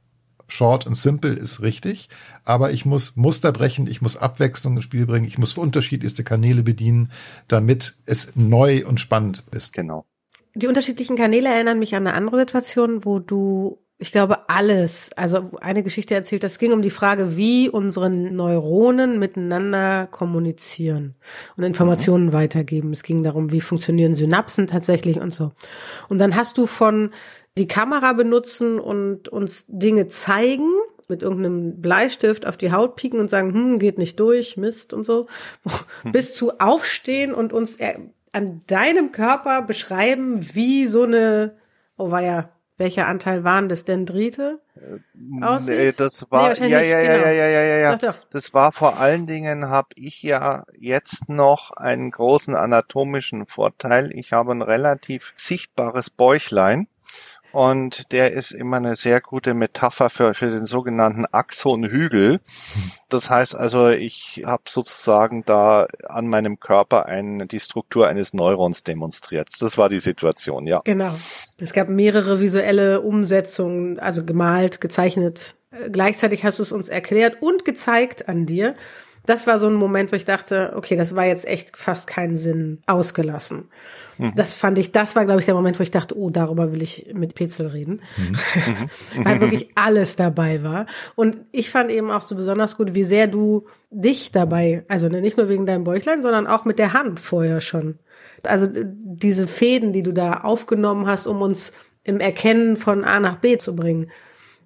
short 0.52 0.86
and 0.86 0.96
simple 0.96 1.32
ist 1.32 1.62
richtig, 1.62 2.08
aber 2.44 2.72
ich 2.72 2.84
muss 2.84 3.16
Muster 3.16 3.52
brechen, 3.52 3.86
ich 3.86 4.02
muss 4.02 4.16
Abwechslung 4.16 4.76
ins 4.76 4.84
Spiel 4.84 5.06
bringen, 5.06 5.26
ich 5.26 5.38
muss 5.38 5.56
unterschiedlichste 5.56 6.24
Kanäle 6.24 6.62
bedienen, 6.62 7.10
damit 7.48 7.94
es 8.06 8.32
neu 8.34 8.86
und 8.86 9.00
spannend 9.00 9.44
ist. 9.50 9.72
Genau. 9.72 10.04
Die 10.54 10.66
unterschiedlichen 10.66 11.16
Kanäle 11.16 11.48
erinnern 11.48 11.78
mich 11.78 11.94
an 11.94 12.06
eine 12.06 12.14
andere 12.14 12.40
Situation, 12.40 13.04
wo 13.04 13.18
du 13.18 13.81
ich 14.02 14.10
glaube, 14.10 14.48
alles, 14.48 15.10
also 15.14 15.52
eine 15.60 15.84
Geschichte 15.84 16.16
erzählt, 16.16 16.42
das 16.42 16.58
ging 16.58 16.72
um 16.72 16.82
die 16.82 16.90
Frage, 16.90 17.36
wie 17.36 17.68
unsere 17.68 18.10
Neuronen 18.10 19.20
miteinander 19.20 20.08
kommunizieren 20.08 21.14
und 21.56 21.62
Informationen 21.62 22.26
mhm. 22.26 22.32
weitergeben. 22.32 22.92
Es 22.92 23.04
ging 23.04 23.22
darum, 23.22 23.52
wie 23.52 23.60
funktionieren 23.60 24.12
Synapsen 24.12 24.66
tatsächlich 24.66 25.20
und 25.20 25.32
so. 25.32 25.52
Und 26.08 26.20
dann 26.20 26.34
hast 26.34 26.58
du 26.58 26.66
von 26.66 27.10
die 27.56 27.68
Kamera 27.68 28.12
benutzen 28.12 28.80
und 28.80 29.28
uns 29.28 29.66
Dinge 29.68 30.08
zeigen, 30.08 30.68
mit 31.08 31.22
irgendeinem 31.22 31.80
Bleistift 31.80 32.44
auf 32.44 32.56
die 32.56 32.72
Haut 32.72 32.96
pieken 32.96 33.20
und 33.20 33.30
sagen, 33.30 33.54
hm, 33.54 33.78
geht 33.78 33.98
nicht 33.98 34.18
durch, 34.18 34.56
Mist 34.56 34.92
und 34.92 35.04
so, 35.04 35.28
bis 36.12 36.34
zu 36.34 36.58
aufstehen 36.58 37.34
und 37.34 37.52
uns 37.52 37.78
an 38.32 38.62
deinem 38.66 39.12
Körper 39.12 39.62
beschreiben, 39.62 40.54
wie 40.54 40.88
so 40.88 41.04
eine, 41.04 41.54
oh 41.96 42.10
war 42.10 42.22
ja, 42.22 42.50
welcher 42.82 43.06
Anteil 43.06 43.44
waren 43.44 43.68
das 43.68 43.84
Dendrite? 43.84 44.60
Äh, 44.74 45.44
aussieht? 45.44 45.78
Nee, 45.78 45.92
das 45.92 46.26
war 46.30 46.52
nee, 46.58 46.66
ja, 46.66 46.80
ja, 46.80 47.00
genau. 47.00 47.26
ja, 47.26 47.32
ja, 47.32 47.46
ja, 47.46 47.62
ja, 47.62 47.76
ja, 47.76 47.96
doch, 47.96 48.12
doch. 48.12 48.24
Das 48.30 48.52
war 48.52 48.72
vor 48.72 48.98
allen 48.98 49.28
Dingen 49.28 49.68
habe 49.68 49.88
ich 49.94 50.22
ja 50.22 50.64
jetzt 50.76 51.28
noch 51.28 51.70
einen 51.70 52.10
großen 52.10 52.56
anatomischen 52.56 53.46
Vorteil. 53.46 54.10
Ich 54.12 54.32
habe 54.32 54.52
ein 54.52 54.62
relativ 54.62 55.32
sichtbares 55.36 56.10
Bäuchlein 56.10 56.88
und 57.52 58.12
der 58.12 58.32
ist 58.32 58.52
immer 58.52 58.78
eine 58.78 58.96
sehr 58.96 59.20
gute 59.20 59.54
Metapher 59.54 60.10
für, 60.10 60.34
für 60.34 60.50
den 60.50 60.66
sogenannten 60.66 61.26
Axonhügel. 61.26 62.40
Das 63.08 63.30
heißt 63.30 63.54
also, 63.54 63.88
ich 63.88 64.42
habe 64.44 64.62
sozusagen 64.68 65.44
da 65.44 65.86
an 66.08 66.28
meinem 66.28 66.58
Körper 66.58 67.06
ein, 67.06 67.46
die 67.48 67.60
Struktur 67.60 68.08
eines 68.08 68.32
Neurons 68.32 68.84
demonstriert. 68.84 69.48
Das 69.60 69.78
war 69.78 69.88
die 69.88 69.98
Situation, 69.98 70.66
ja. 70.66 70.80
Genau. 70.84 71.12
Es 71.58 71.72
gab 71.72 71.88
mehrere 71.88 72.40
visuelle 72.40 73.02
Umsetzungen, 73.02 73.98
also 73.98 74.24
gemalt, 74.24 74.80
gezeichnet. 74.80 75.54
Gleichzeitig 75.90 76.44
hast 76.44 76.58
du 76.58 76.62
es 76.62 76.72
uns 76.72 76.88
erklärt 76.88 77.40
und 77.40 77.64
gezeigt 77.64 78.28
an 78.28 78.46
dir. 78.46 78.74
Das 79.24 79.46
war 79.46 79.58
so 79.58 79.68
ein 79.68 79.74
Moment, 79.74 80.10
wo 80.10 80.16
ich 80.16 80.24
dachte, 80.24 80.72
okay, 80.74 80.96
das 80.96 81.14
war 81.14 81.24
jetzt 81.24 81.46
echt 81.46 81.76
fast 81.76 82.08
keinen 82.08 82.36
Sinn 82.36 82.82
ausgelassen. 82.86 83.68
Mhm. 84.18 84.32
Das 84.34 84.54
fand 84.54 84.78
ich, 84.78 84.92
das 84.92 85.14
war, 85.14 85.24
glaube 85.24 85.40
ich, 85.40 85.46
der 85.46 85.54
Moment, 85.54 85.78
wo 85.78 85.82
ich 85.82 85.90
dachte, 85.90 86.16
oh, 86.18 86.30
darüber 86.30 86.72
will 86.72 86.82
ich 86.82 87.12
mit 87.14 87.34
Petzel 87.34 87.68
reden. 87.68 88.00
Mhm. 89.14 89.24
Weil 89.24 89.40
wirklich 89.40 89.70
alles 89.74 90.16
dabei 90.16 90.62
war. 90.62 90.86
Und 91.14 91.38
ich 91.52 91.70
fand 91.70 91.90
eben 91.90 92.10
auch 92.10 92.22
so 92.22 92.34
besonders 92.34 92.76
gut, 92.76 92.94
wie 92.94 93.04
sehr 93.04 93.26
du 93.26 93.66
dich 93.90 94.32
dabei, 94.32 94.84
also 94.88 95.08
nicht 95.08 95.36
nur 95.36 95.48
wegen 95.48 95.66
deinem 95.66 95.84
Bäuchlein, 95.84 96.22
sondern 96.22 96.46
auch 96.46 96.64
mit 96.64 96.78
der 96.78 96.92
Hand 96.92 97.20
vorher 97.20 97.60
schon. 97.60 97.98
Also 98.42 98.66
diese 98.70 99.46
Fäden, 99.46 99.92
die 99.92 100.02
du 100.02 100.12
da 100.12 100.40
aufgenommen 100.40 101.06
hast, 101.06 101.26
um 101.26 101.42
uns 101.42 101.72
im 102.04 102.20
Erkennen 102.20 102.76
von 102.76 103.04
A 103.04 103.20
nach 103.20 103.36
B 103.36 103.58
zu 103.58 103.76
bringen, 103.76 104.10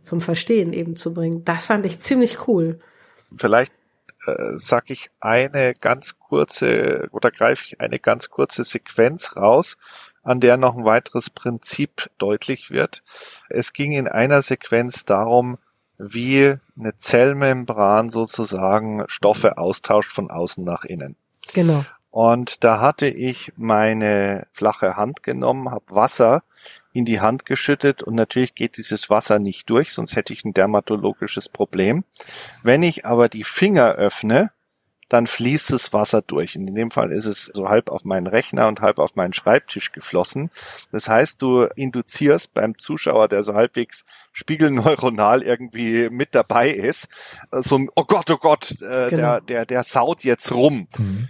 zum 0.03 0.21
Verstehen 0.21 0.73
eben 0.73 0.97
zu 0.97 1.13
bringen. 1.13 1.45
Das 1.45 1.67
fand 1.67 1.87
ich 1.87 2.01
ziemlich 2.01 2.47
cool. 2.49 2.79
Vielleicht 3.37 3.73
äh, 4.27 4.57
sag 4.57 4.91
ich 4.91 5.11
eine 5.21 5.75
ganz 5.75 6.19
kurze 6.19 7.09
oder 7.13 7.31
greife 7.31 7.65
ich 7.67 7.81
eine 7.81 7.99
ganz 7.99 8.31
kurze 8.31 8.65
Sequenz 8.65 9.37
raus, 9.37 9.77
an 10.23 10.41
der 10.41 10.57
noch 10.57 10.77
ein 10.77 10.85
weiteres 10.85 11.31
Prinzip 11.31 12.11
deutlich 12.19 12.71
wird. 12.71 13.03
Es 13.49 13.73
ging 13.73 13.93
in 13.93 14.09
einer 14.09 14.43
Sequenz 14.43 15.05
darum, 15.05 15.59
wie 15.99 16.57
eine 16.79 16.95
Zellmembran 16.97 18.11
sozusagen 18.11 19.05
Stoffe 19.07 19.59
austauscht 19.59 20.13
von 20.13 20.31
außen 20.31 20.65
nach 20.65 20.85
innen. 20.85 21.17
Genau. 21.55 21.85
Und 22.11 22.65
da 22.65 22.81
hatte 22.81 23.09
ich 23.09 23.53
meine 23.57 24.47
flache 24.53 24.97
Hand 24.97 25.23
genommen, 25.23 25.71
habe 25.71 25.85
Wasser 25.91 26.43
in 26.97 27.05
die 27.05 27.21
Hand 27.21 27.45
geschüttet 27.45 28.03
und 28.03 28.15
natürlich 28.15 28.55
geht 28.55 28.79
dieses 28.79 29.11
Wasser 29.11 29.39
nicht 29.39 29.69
durch, 29.69 29.93
sonst 29.93 30.17
hätte 30.17 30.33
ich 30.33 30.45
ein 30.45 30.55
dermatologisches 30.55 31.49
Problem. 31.49 32.05
Wenn 32.63 32.83
ich 32.83 33.05
aber 33.05 33.29
die 33.29 33.45
Finger 33.45 33.93
öffne, 33.93 34.51
dann 35.09 35.27
fließt 35.27 35.73
das 35.73 35.93
Wasser 35.93 36.21
durch. 36.21 36.57
Und 36.57 36.67
in 36.67 36.75
dem 36.75 36.91
Fall 36.91 37.13
ist 37.13 37.27
es 37.27 37.45
so 37.55 37.69
halb 37.69 37.91
auf 37.91 38.05
meinen 38.05 38.27
Rechner 38.27 38.67
und 38.67 38.81
halb 38.81 38.99
auf 38.99 39.15
meinen 39.15 39.35
Schreibtisch 39.35 39.93
geflossen. 39.93 40.51
Das 40.91 41.09
heißt, 41.09 41.41
du 41.41 41.65
induzierst 41.77 42.55
beim 42.55 42.79
Zuschauer, 42.79 43.29
der 43.29 43.43
so 43.43 43.55
halbwegs 43.55 44.05
spiegelneuronal 44.33 45.43
irgendwie 45.43 46.09
mit 46.11 46.35
dabei 46.35 46.71
ist, 46.71 47.09
so 47.53 47.77
ein, 47.77 47.89
oh 47.95 48.05
Gott, 48.05 48.31
oh 48.31 48.39
Gott, 48.39 48.73
äh, 48.83 49.09
genau. 49.11 49.11
der, 49.11 49.41
der, 49.43 49.67
der 49.67 49.83
saut 49.85 50.25
jetzt 50.25 50.51
rum. 50.53 50.89
Mhm. 50.97 51.29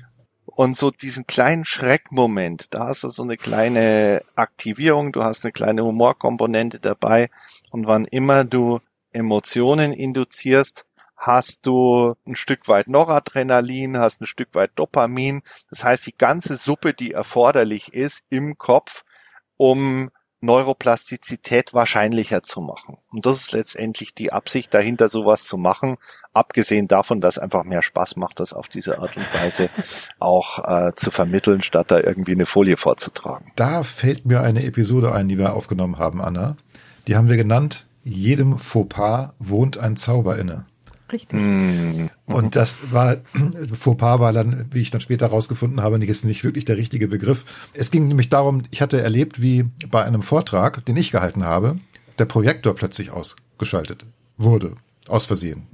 Und 0.56 0.74
so 0.74 0.90
diesen 0.90 1.26
kleinen 1.26 1.66
Schreckmoment, 1.66 2.72
da 2.72 2.86
hast 2.86 3.04
du 3.04 3.10
so 3.10 3.22
eine 3.22 3.36
kleine 3.36 4.22
Aktivierung, 4.36 5.12
du 5.12 5.22
hast 5.22 5.44
eine 5.44 5.52
kleine 5.52 5.84
Humorkomponente 5.84 6.80
dabei. 6.80 7.28
Und 7.70 7.86
wann 7.86 8.06
immer 8.06 8.44
du 8.44 8.80
Emotionen 9.12 9.92
induzierst, 9.92 10.86
hast 11.14 11.66
du 11.66 12.14
ein 12.26 12.36
Stück 12.36 12.68
weit 12.68 12.88
Noradrenalin, 12.88 13.98
hast 13.98 14.22
ein 14.22 14.26
Stück 14.26 14.54
weit 14.54 14.70
Dopamin. 14.76 15.42
Das 15.68 15.84
heißt, 15.84 16.06
die 16.06 16.16
ganze 16.16 16.56
Suppe, 16.56 16.94
die 16.94 17.12
erforderlich 17.12 17.92
ist 17.92 18.22
im 18.30 18.56
Kopf, 18.56 19.04
um 19.58 20.10
Neuroplastizität 20.40 21.72
wahrscheinlicher 21.74 22.42
zu 22.42 22.60
machen. 22.60 22.96
Und 23.10 23.26
das 23.26 23.40
ist 23.40 23.52
letztendlich 23.52 24.14
die 24.14 24.32
Absicht 24.32 24.72
dahinter, 24.74 25.08
sowas 25.08 25.44
zu 25.44 25.56
machen. 25.56 25.96
Abgesehen 26.32 26.88
davon, 26.88 27.20
dass 27.20 27.38
einfach 27.38 27.64
mehr 27.64 27.82
Spaß 27.82 28.16
macht, 28.16 28.40
das 28.40 28.52
auf 28.52 28.68
diese 28.68 28.98
Art 28.98 29.16
und 29.16 29.26
Weise 29.34 29.70
auch 30.18 30.58
äh, 30.64 30.92
zu 30.94 31.10
vermitteln, 31.10 31.62
statt 31.62 31.90
da 31.90 31.98
irgendwie 31.98 32.32
eine 32.32 32.46
Folie 32.46 32.76
vorzutragen. 32.76 33.52
Da 33.56 33.82
fällt 33.82 34.26
mir 34.26 34.42
eine 34.42 34.64
Episode 34.64 35.12
ein, 35.12 35.28
die 35.28 35.38
wir 35.38 35.54
aufgenommen 35.54 35.98
haben, 35.98 36.20
Anna. 36.20 36.56
Die 37.06 37.16
haben 37.16 37.28
wir 37.28 37.36
genannt, 37.36 37.86
jedem 38.02 38.58
Fauxpas 38.58 39.32
wohnt 39.38 39.78
ein 39.78 39.96
Zauber 39.96 40.38
inne. 40.38 40.66
Richtig. 41.12 41.40
Mm. 41.40 42.06
Und 42.26 42.56
das 42.56 42.92
war, 42.92 43.16
Fauxpas 43.72 44.20
war 44.20 44.32
dann, 44.32 44.66
wie 44.72 44.80
ich 44.80 44.90
dann 44.90 45.00
später 45.00 45.26
herausgefunden 45.26 45.80
habe, 45.80 45.98
nicht, 45.98 46.08
ist 46.08 46.24
nicht 46.24 46.44
wirklich 46.44 46.64
der 46.64 46.76
richtige 46.76 47.08
Begriff. 47.08 47.44
Es 47.74 47.90
ging 47.90 48.08
nämlich 48.08 48.28
darum, 48.28 48.62
ich 48.70 48.82
hatte 48.82 49.00
erlebt, 49.00 49.40
wie 49.40 49.64
bei 49.90 50.04
einem 50.04 50.22
Vortrag, 50.22 50.84
den 50.84 50.96
ich 50.96 51.12
gehalten 51.12 51.44
habe, 51.44 51.78
der 52.18 52.24
Projektor 52.24 52.74
plötzlich 52.74 53.10
ausgeschaltet 53.10 54.04
wurde, 54.36 54.72
aus 55.08 55.26
Versehen. 55.26 55.66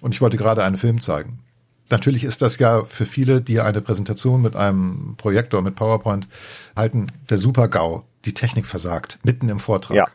Und 0.00 0.14
ich 0.14 0.20
wollte 0.20 0.36
gerade 0.36 0.64
einen 0.64 0.76
Film 0.76 1.00
zeigen. 1.00 1.38
Natürlich 1.90 2.24
ist 2.24 2.42
das 2.42 2.58
ja 2.58 2.84
für 2.84 3.06
viele, 3.06 3.40
die 3.40 3.60
eine 3.60 3.80
Präsentation 3.80 4.42
mit 4.42 4.56
einem 4.56 5.14
Projektor, 5.16 5.62
mit 5.62 5.76
PowerPoint 5.76 6.28
halten, 6.76 7.08
der 7.30 7.38
Super-GAU. 7.38 8.04
Die 8.24 8.32
Technik 8.32 8.64
versagt, 8.64 9.18
mitten 9.22 9.50
im 9.50 9.60
Vortrag. 9.60 9.96
Ja. 9.96 10.06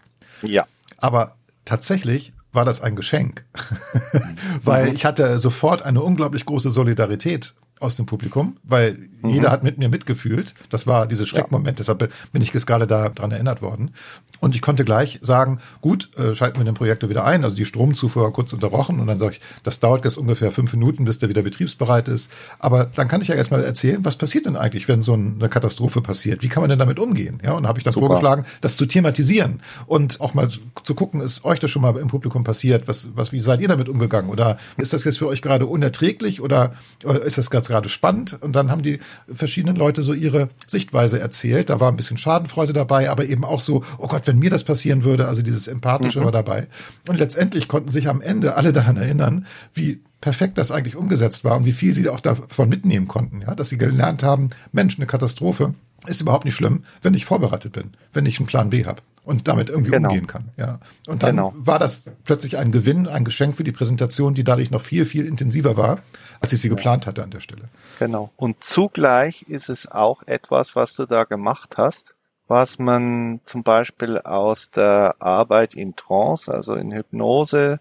Ja. 0.41 0.65
Aber 0.97 1.35
tatsächlich 1.65 2.33
war 2.51 2.65
das 2.65 2.81
ein 2.81 2.95
Geschenk, 2.95 3.45
weil 4.63 4.93
ich 4.93 5.05
hatte 5.05 5.39
sofort 5.39 5.81
eine 5.83 6.01
unglaublich 6.01 6.45
große 6.45 6.69
Solidarität 6.69 7.53
aus 7.79 7.95
dem 7.95 8.05
Publikum, 8.05 8.57
weil 8.63 8.97
mhm. 9.21 9.29
jeder 9.29 9.51
hat 9.51 9.63
mit 9.63 9.77
mir 9.77 9.89
mitgefühlt. 9.89 10.53
Das 10.69 10.87
war 10.87 11.07
dieser 11.07 11.25
Schreckmoment, 11.25 11.79
ja. 11.79 11.83
deshalb 11.83 12.11
bin 12.31 12.41
ich 12.41 12.51
gerade 12.51 12.87
daran 12.87 13.31
erinnert 13.31 13.61
worden. 13.61 13.91
Und 14.39 14.55
ich 14.55 14.61
konnte 14.61 14.85
gleich 14.85 15.19
sagen, 15.21 15.59
gut, 15.81 16.09
äh, 16.17 16.33
schalten 16.35 16.59
wir 16.59 16.65
den 16.65 16.75
Projektor 16.75 17.09
wieder 17.09 17.25
ein. 17.25 17.43
Also 17.43 17.55
die 17.55 17.65
Stromzufuhr 17.65 18.23
war 18.23 18.31
kurz 18.31 18.53
unterbrochen 18.53 18.99
und 18.99 19.07
dann 19.07 19.17
sage 19.17 19.33
ich, 19.33 19.41
das 19.63 19.79
dauert 19.79 20.05
jetzt 20.05 20.17
ungefähr 20.17 20.51
fünf 20.51 20.71
Minuten, 20.73 21.05
bis 21.05 21.19
der 21.19 21.29
wieder 21.29 21.41
betriebsbereit 21.41 22.07
ist. 22.07 22.31
Aber 22.59 22.85
dann 22.85 23.07
kann 23.07 23.21
ich 23.21 23.27
ja 23.27 23.35
erstmal 23.35 23.63
erzählen, 23.63 24.03
was 24.05 24.15
passiert 24.15 24.45
denn 24.45 24.55
eigentlich, 24.55 24.87
wenn 24.87 25.01
so 25.01 25.13
eine 25.13 25.49
Katastrophe 25.49 26.01
passiert? 26.01 26.41
Wie 26.41 26.47
kann 26.47 26.61
man 26.61 26.69
denn 26.69 26.79
damit 26.79 26.99
umgehen? 26.99 27.39
Ja, 27.43 27.53
und 27.53 27.67
habe 27.67 27.79
ich 27.79 27.83
dann 27.83 27.93
Super. 27.93 28.07
vorgeschlagen, 28.07 28.45
das 28.61 28.77
zu 28.77 28.85
thematisieren 28.85 29.61
und 29.87 30.21
auch 30.21 30.33
mal 30.33 30.49
zu 30.49 30.95
gucken, 30.95 31.21
ist 31.21 31.43
euch 31.43 31.59
das 31.59 31.71
schon 31.71 31.81
mal 31.81 31.95
im 31.97 32.07
Publikum 32.07 32.43
passiert? 32.43 32.87
Was, 32.87 33.09
was, 33.15 33.31
wie 33.31 33.39
seid 33.39 33.61
ihr 33.61 33.67
damit 33.67 33.89
umgegangen? 33.89 34.29
Oder 34.29 34.57
ist 34.77 34.93
das 34.93 35.03
jetzt 35.03 35.17
für 35.17 35.27
euch 35.27 35.41
gerade 35.41 35.65
unerträglich 35.65 36.41
oder, 36.41 36.73
oder 37.03 37.21
ist 37.21 37.37
das 37.37 37.49
gerade 37.69 37.89
spannend? 37.89 38.37
Und 38.41 38.53
dann 38.53 38.69
haben 38.69 38.83
die 38.83 38.99
verschiedenen 39.33 39.75
Leute 39.75 40.03
so 40.03 40.13
ihre 40.13 40.49
Sichtweise 40.67 41.19
erzählt. 41.19 41.69
Da 41.69 41.79
war 41.79 41.91
ein 41.91 41.95
bisschen 41.95 42.17
Schadenfreude 42.17 42.73
dabei, 42.73 43.09
aber 43.09 43.25
eben 43.25 43.45
auch 43.45 43.61
so, 43.61 43.83
oh 43.97 44.07
Gott, 44.07 44.23
wenn 44.25 44.39
mir 44.39 44.49
das 44.49 44.63
passieren 44.63 45.03
würde, 45.03 45.27
also 45.27 45.41
dieses 45.41 45.67
Empathische 45.67 46.19
mhm. 46.19 46.25
war 46.25 46.31
dabei. 46.31 46.67
Und 47.07 47.17
letztendlich 47.17 47.67
konnten 47.67 47.89
sich 47.89 48.09
am 48.09 48.21
Ende 48.21 48.55
alle 48.55 48.73
daran 48.73 48.97
erinnern, 48.97 49.45
wie 49.73 50.01
perfekt 50.21 50.57
das 50.57 50.71
eigentlich 50.71 50.95
umgesetzt 50.95 51.45
war 51.45 51.55
und 51.55 51.65
wie 51.65 51.71
viel 51.71 51.93
sie 51.93 52.09
auch 52.09 52.19
davon 52.19 52.67
mitnehmen 52.67 53.07
konnten, 53.07 53.41
ja, 53.41 53.55
dass 53.55 53.69
sie 53.69 53.77
gelernt 53.77 54.23
haben, 54.23 54.49
Mensch, 54.73 54.97
eine 54.97 55.07
Katastrophe 55.07 55.73
ist 56.07 56.21
überhaupt 56.21 56.45
nicht 56.45 56.55
schlimm, 56.55 56.83
wenn 57.01 57.13
ich 57.13 57.25
vorbereitet 57.25 57.73
bin, 57.73 57.91
wenn 58.13 58.25
ich 58.25 58.39
einen 58.39 58.47
Plan 58.47 58.69
B 58.69 58.85
habe 58.85 59.01
und 59.23 59.47
damit 59.47 59.69
irgendwie 59.69 59.91
genau. 59.91 60.09
umgehen 60.09 60.27
kann. 60.27 60.49
Ja. 60.57 60.79
Und 61.07 61.23
dann 61.23 61.35
genau. 61.35 61.53
war 61.55 61.79
das 61.79 62.03
plötzlich 62.23 62.57
ein 62.57 62.71
Gewinn, 62.71 63.07
ein 63.07 63.25
Geschenk 63.25 63.57
für 63.57 63.63
die 63.63 63.71
Präsentation, 63.71 64.33
die 64.33 64.43
dadurch 64.43 64.71
noch 64.71 64.81
viel, 64.81 65.05
viel 65.05 65.25
intensiver 65.25 65.77
war, 65.77 65.99
als 66.41 66.53
ich 66.53 66.61
sie 66.61 66.69
ja. 66.69 66.75
geplant 66.75 67.07
hatte 67.07 67.23
an 67.23 67.31
der 67.31 67.39
Stelle. 67.39 67.69
Genau. 67.99 68.31
Und 68.35 68.63
zugleich 68.63 69.43
ist 69.43 69.69
es 69.69 69.89
auch 69.89 70.23
etwas, 70.23 70.75
was 70.75 70.95
du 70.95 71.05
da 71.05 71.23
gemacht 71.23 71.77
hast, 71.77 72.15
was 72.47 72.79
man 72.79 73.41
zum 73.45 73.63
Beispiel 73.63 74.17
aus 74.17 74.71
der 74.71 75.15
Arbeit 75.19 75.75
in 75.75 75.95
Trance, 75.95 76.51
also 76.51 76.73
in 76.73 76.91
Hypnose, 76.91 77.79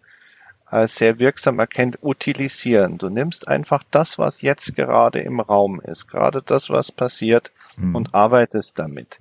als 0.66 0.96
sehr 0.96 1.18
wirksam 1.18 1.58
erkennt, 1.58 1.98
utilisieren. 2.02 2.98
Du 2.98 3.08
nimmst 3.08 3.48
einfach 3.48 3.82
das, 3.90 4.18
was 4.18 4.42
jetzt 4.42 4.76
gerade 4.76 5.20
im 5.20 5.40
Raum 5.40 5.80
ist, 5.80 6.08
gerade 6.08 6.42
das, 6.44 6.68
was 6.68 6.92
passiert, 6.92 7.52
mhm. 7.78 7.96
und 7.96 8.14
arbeitest 8.14 8.78
damit. 8.78 9.18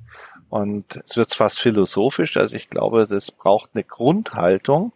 Und 0.49 1.01
es 1.05 1.17
wird 1.17 1.33
fast 1.33 1.59
philosophisch, 1.59 2.37
also 2.37 2.55
ich 2.55 2.69
glaube, 2.69 3.07
das 3.07 3.31
braucht 3.31 3.71
eine 3.73 3.83
Grundhaltung. 3.83 4.91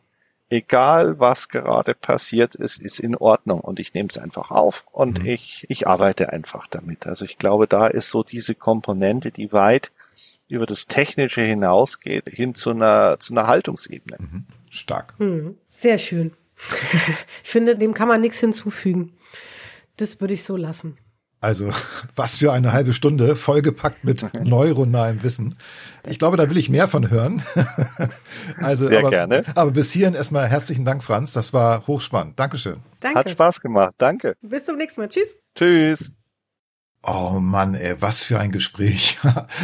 Egal 0.49 1.19
was 1.19 1.47
gerade 1.47 1.93
passiert 1.93 2.55
ist, 2.55 2.81
ist 2.81 2.99
in 2.99 3.15
Ordnung 3.15 3.61
und 3.61 3.79
ich 3.79 3.93
nehme 3.93 4.09
es 4.09 4.17
einfach 4.17 4.51
auf 4.51 4.85
und 4.91 5.19
mhm. 5.19 5.29
ich, 5.29 5.65
ich 5.69 5.87
arbeite 5.87 6.33
einfach 6.33 6.67
damit. 6.67 7.07
Also 7.07 7.23
ich 7.23 7.37
glaube, 7.37 7.67
da 7.67 7.87
ist 7.87 8.09
so 8.09 8.23
diese 8.23 8.53
Komponente, 8.53 9.31
die 9.31 9.53
weit 9.53 9.91
über 10.49 10.65
das 10.65 10.87
Technische 10.87 11.41
hinausgeht, 11.41 12.27
hin 12.27 12.53
zu 12.53 12.71
einer, 12.71 13.17
zu 13.19 13.33
einer 13.33 13.47
Haltungsebene. 13.47 14.17
Mhm. 14.19 14.45
Stark. 14.69 15.17
Mhm. 15.19 15.57
Sehr 15.67 15.97
schön. 15.97 16.33
ich 17.43 17.49
finde, 17.49 17.77
dem 17.77 17.93
kann 17.93 18.09
man 18.09 18.19
nichts 18.19 18.39
hinzufügen. 18.39 19.13
Das 19.95 20.19
würde 20.19 20.33
ich 20.33 20.43
so 20.43 20.57
lassen. 20.57 20.97
Also, 21.41 21.71
was 22.15 22.37
für 22.37 22.53
eine 22.53 22.71
halbe 22.71 22.93
Stunde, 22.93 23.35
vollgepackt 23.35 24.05
mit 24.05 24.25
neuronalem 24.45 25.23
Wissen. 25.23 25.55
Ich 26.07 26.19
glaube, 26.19 26.37
da 26.37 26.49
will 26.49 26.57
ich 26.57 26.69
mehr 26.69 26.87
von 26.87 27.09
hören. 27.09 27.41
also, 28.57 28.85
Sehr 28.85 28.99
aber, 28.99 29.09
gerne. 29.09 29.43
Aber 29.55 29.71
bis 29.71 29.91
hierhin 29.91 30.13
erstmal 30.13 30.47
herzlichen 30.47 30.85
Dank, 30.85 31.03
Franz. 31.03 31.33
Das 31.33 31.51
war 31.51 31.87
hochspannend. 31.87 32.39
Dankeschön. 32.39 32.77
Danke. 32.99 33.19
Hat 33.19 33.29
Spaß 33.29 33.59
gemacht. 33.59 33.95
Danke. 33.97 34.35
Bis 34.41 34.65
zum 34.65 34.77
nächsten 34.77 35.01
Mal. 35.01 35.09
Tschüss. 35.09 35.37
Tschüss. 35.55 36.13
Oh 37.03 37.39
Mann, 37.39 37.73
ey, 37.73 37.95
was 37.99 38.21
für 38.23 38.39
ein 38.39 38.51
Gespräch. 38.51 39.17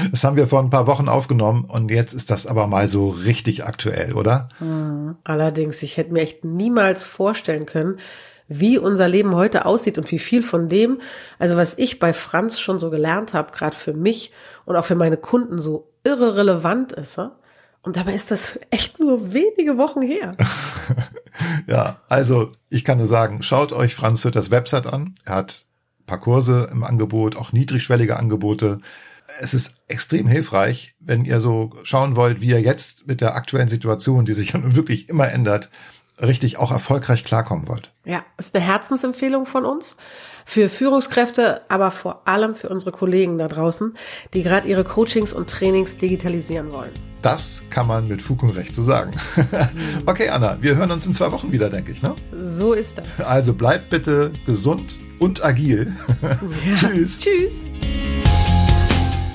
Das 0.09 0.23
haben 0.23 0.37
wir 0.37 0.47
vor 0.47 0.59
ein 0.59 0.71
paar 0.71 0.87
Wochen 0.87 1.07
aufgenommen 1.07 1.65
und 1.65 1.91
jetzt 1.91 2.13
ist 2.13 2.31
das 2.31 2.47
aber 2.47 2.65
mal 2.65 2.87
so 2.87 3.09
richtig 3.09 3.63
aktuell, 3.63 4.13
oder? 4.13 4.49
Hm. 4.57 5.17
Allerdings, 5.23 5.83
ich 5.83 5.97
hätte 5.97 6.13
mir 6.13 6.21
echt 6.21 6.43
niemals 6.43 7.03
vorstellen 7.03 7.67
können, 7.67 7.99
wie 8.47 8.77
unser 8.77 9.07
Leben 9.07 9.35
heute 9.35 9.65
aussieht 9.65 9.97
und 9.97 10.09
wie 10.11 10.19
viel 10.19 10.41
von 10.41 10.69
dem, 10.69 10.99
also 11.39 11.57
was 11.57 11.77
ich 11.77 11.99
bei 11.99 12.13
Franz 12.13 12.59
schon 12.59 12.79
so 12.79 12.89
gelernt 12.89 13.33
habe, 13.33 13.51
gerade 13.51 13.75
für 13.75 13.93
mich 13.93 14.31
und 14.65 14.75
auch 14.75 14.85
für 14.85 14.95
meine 14.95 15.17
Kunden 15.17 15.61
so 15.61 15.89
irre 16.03 16.35
relevant 16.35 16.93
ist. 16.93 17.19
Und 17.81 17.95
dabei 17.95 18.13
ist 18.13 18.31
das 18.31 18.59
echt 18.69 18.99
nur 18.99 19.33
wenige 19.33 19.77
Wochen 19.77 20.01
her. 20.01 20.35
ja, 21.67 22.01
also 22.07 22.51
ich 22.69 22.83
kann 22.83 22.97
nur 22.97 23.07
sagen, 23.07 23.43
schaut 23.43 23.71
euch 23.71 23.95
Franz 23.95 24.23
Hütters 24.23 24.51
Website 24.51 24.87
an. 24.87 25.15
Er 25.25 25.35
hat 25.35 25.67
paar 26.07 26.19
Kurse 26.19 26.69
im 26.71 26.83
Angebot, 26.83 27.35
auch 27.35 27.51
niedrigschwellige 27.51 28.17
Angebote. 28.17 28.79
Es 29.41 29.53
ist 29.53 29.75
extrem 29.89 30.25
hilfreich, 30.25 30.95
wenn 30.99 31.25
ihr 31.25 31.41
so 31.41 31.71
schauen 31.83 32.15
wollt, 32.15 32.41
wie 32.41 32.47
ihr 32.47 32.61
jetzt 32.61 33.05
mit 33.07 33.21
der 33.21 33.35
aktuellen 33.35 33.67
Situation, 33.67 34.25
die 34.25 34.33
sich 34.33 34.53
ja 34.53 34.59
nun 34.59 34.75
wirklich 34.75 35.09
immer 35.09 35.29
ändert, 35.29 35.69
richtig 36.19 36.57
auch 36.57 36.71
erfolgreich 36.71 37.25
klarkommen 37.25 37.67
wollt. 37.67 37.91
Ja, 38.07 38.23
ist 38.37 38.55
eine 38.55 38.63
Herzensempfehlung 38.63 39.45
von 39.45 39.65
uns 39.65 39.97
für 40.45 40.69
Führungskräfte, 40.69 41.61
aber 41.67 41.91
vor 41.91 42.21
allem 42.25 42.55
für 42.55 42.69
unsere 42.69 42.93
Kollegen 42.93 43.37
da 43.37 43.49
draußen, 43.49 43.97
die 44.33 44.43
gerade 44.43 44.65
ihre 44.65 44.85
Coachings 44.85 45.33
und 45.33 45.49
Trainings 45.49 45.97
digitalisieren 45.97 46.71
wollen. 46.71 46.93
Das 47.21 47.63
kann 47.69 47.85
man 47.85 48.07
mit 48.07 48.21
Fug 48.21 48.43
und 48.43 48.51
Recht 48.51 48.73
so 48.73 48.81
sagen. 48.81 49.11
okay, 50.05 50.29
Anna, 50.29 50.57
wir 50.61 50.77
hören 50.77 50.91
uns 50.91 51.05
in 51.05 51.13
zwei 51.13 51.33
Wochen 51.33 51.51
wieder, 51.51 51.69
denke 51.69 51.91
ich. 51.91 52.01
Ne? 52.01 52.15
So 52.39 52.71
ist 52.71 52.97
das. 52.97 53.19
Also 53.19 53.53
bleib 53.53 53.89
bitte 53.89 54.31
gesund 54.45 54.99
und 55.19 55.43
agil. 55.43 55.93
Ja. 56.65 56.75
Tschüss. 56.75 57.19
Tschüss. 57.19 57.61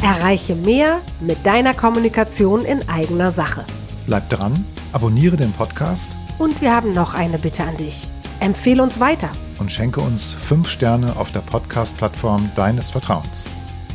Erreiche 0.03 0.55
mehr 0.55 1.03
mit 1.21 1.45
deiner 1.45 1.75
Kommunikation 1.75 2.65
in 2.65 2.89
eigener 2.89 3.31
Sache. 3.31 3.65
Bleib 4.07 4.31
dran, 4.31 4.65
abonniere 4.93 5.37
den 5.37 5.53
Podcast 5.53 6.11
Und 6.39 6.63
wir 6.63 6.75
haben 6.75 6.95
noch 6.95 7.13
eine 7.15 7.39
Bitte 7.39 7.65
an 7.65 7.77
dich. 7.77 8.09
Empfehle 8.43 8.83
uns 8.83 8.99
weiter. 8.99 9.31
und 9.61 9.71
schenke 9.71 10.01
uns 10.01 10.33
fünf 10.35 10.69
Sterne 10.69 11.15
auf 11.15 11.31
der 11.31 11.39
Podcast-Plattform 11.43 12.51
deines 12.57 12.91
Vertrauens. 12.91 13.45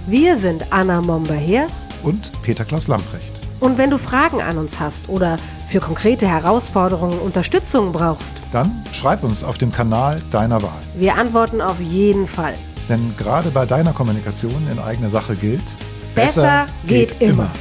Wir 0.05 0.37
sind 0.37 0.65
Anna 0.71 1.01
Momber-Hers 1.01 1.89
Und 2.01 2.31
Peter 2.43 2.63
Klaus 2.63 2.87
Lamprecht. 2.87 3.33
und 3.59 3.77
wenn 3.77 3.89
du 3.89 3.97
Fragen 3.97 4.41
an 4.41 4.57
uns 4.57 4.79
hast 4.79 5.09
oder 5.09 5.35
für 5.67 5.81
konkrete 5.81 6.29
Herausforderungen 6.29 7.19
Unterstützung 7.19 7.91
brauchst, 7.91 8.37
Dann 8.53 8.85
schreib 8.93 9.25
uns 9.25 9.43
auf 9.43 9.57
dem 9.57 9.73
Kanal 9.73 10.21
deiner 10.31 10.61
Wahl. 10.61 10.81
wir 10.95 11.15
antworten 11.15 11.59
auf 11.59 11.81
jeden 11.81 12.25
Fall. 12.25 12.53
Denn 12.87 13.13
gerade 13.17 13.49
bei 13.49 13.65
deiner 13.65 13.91
Kommunikation 13.91 14.65
in 14.71 14.79
eigener 14.79 15.09
Sache 15.09 15.35
gilt, 15.35 15.65
Besser 16.15 16.67
geht 16.87 17.21
immer. 17.21 17.51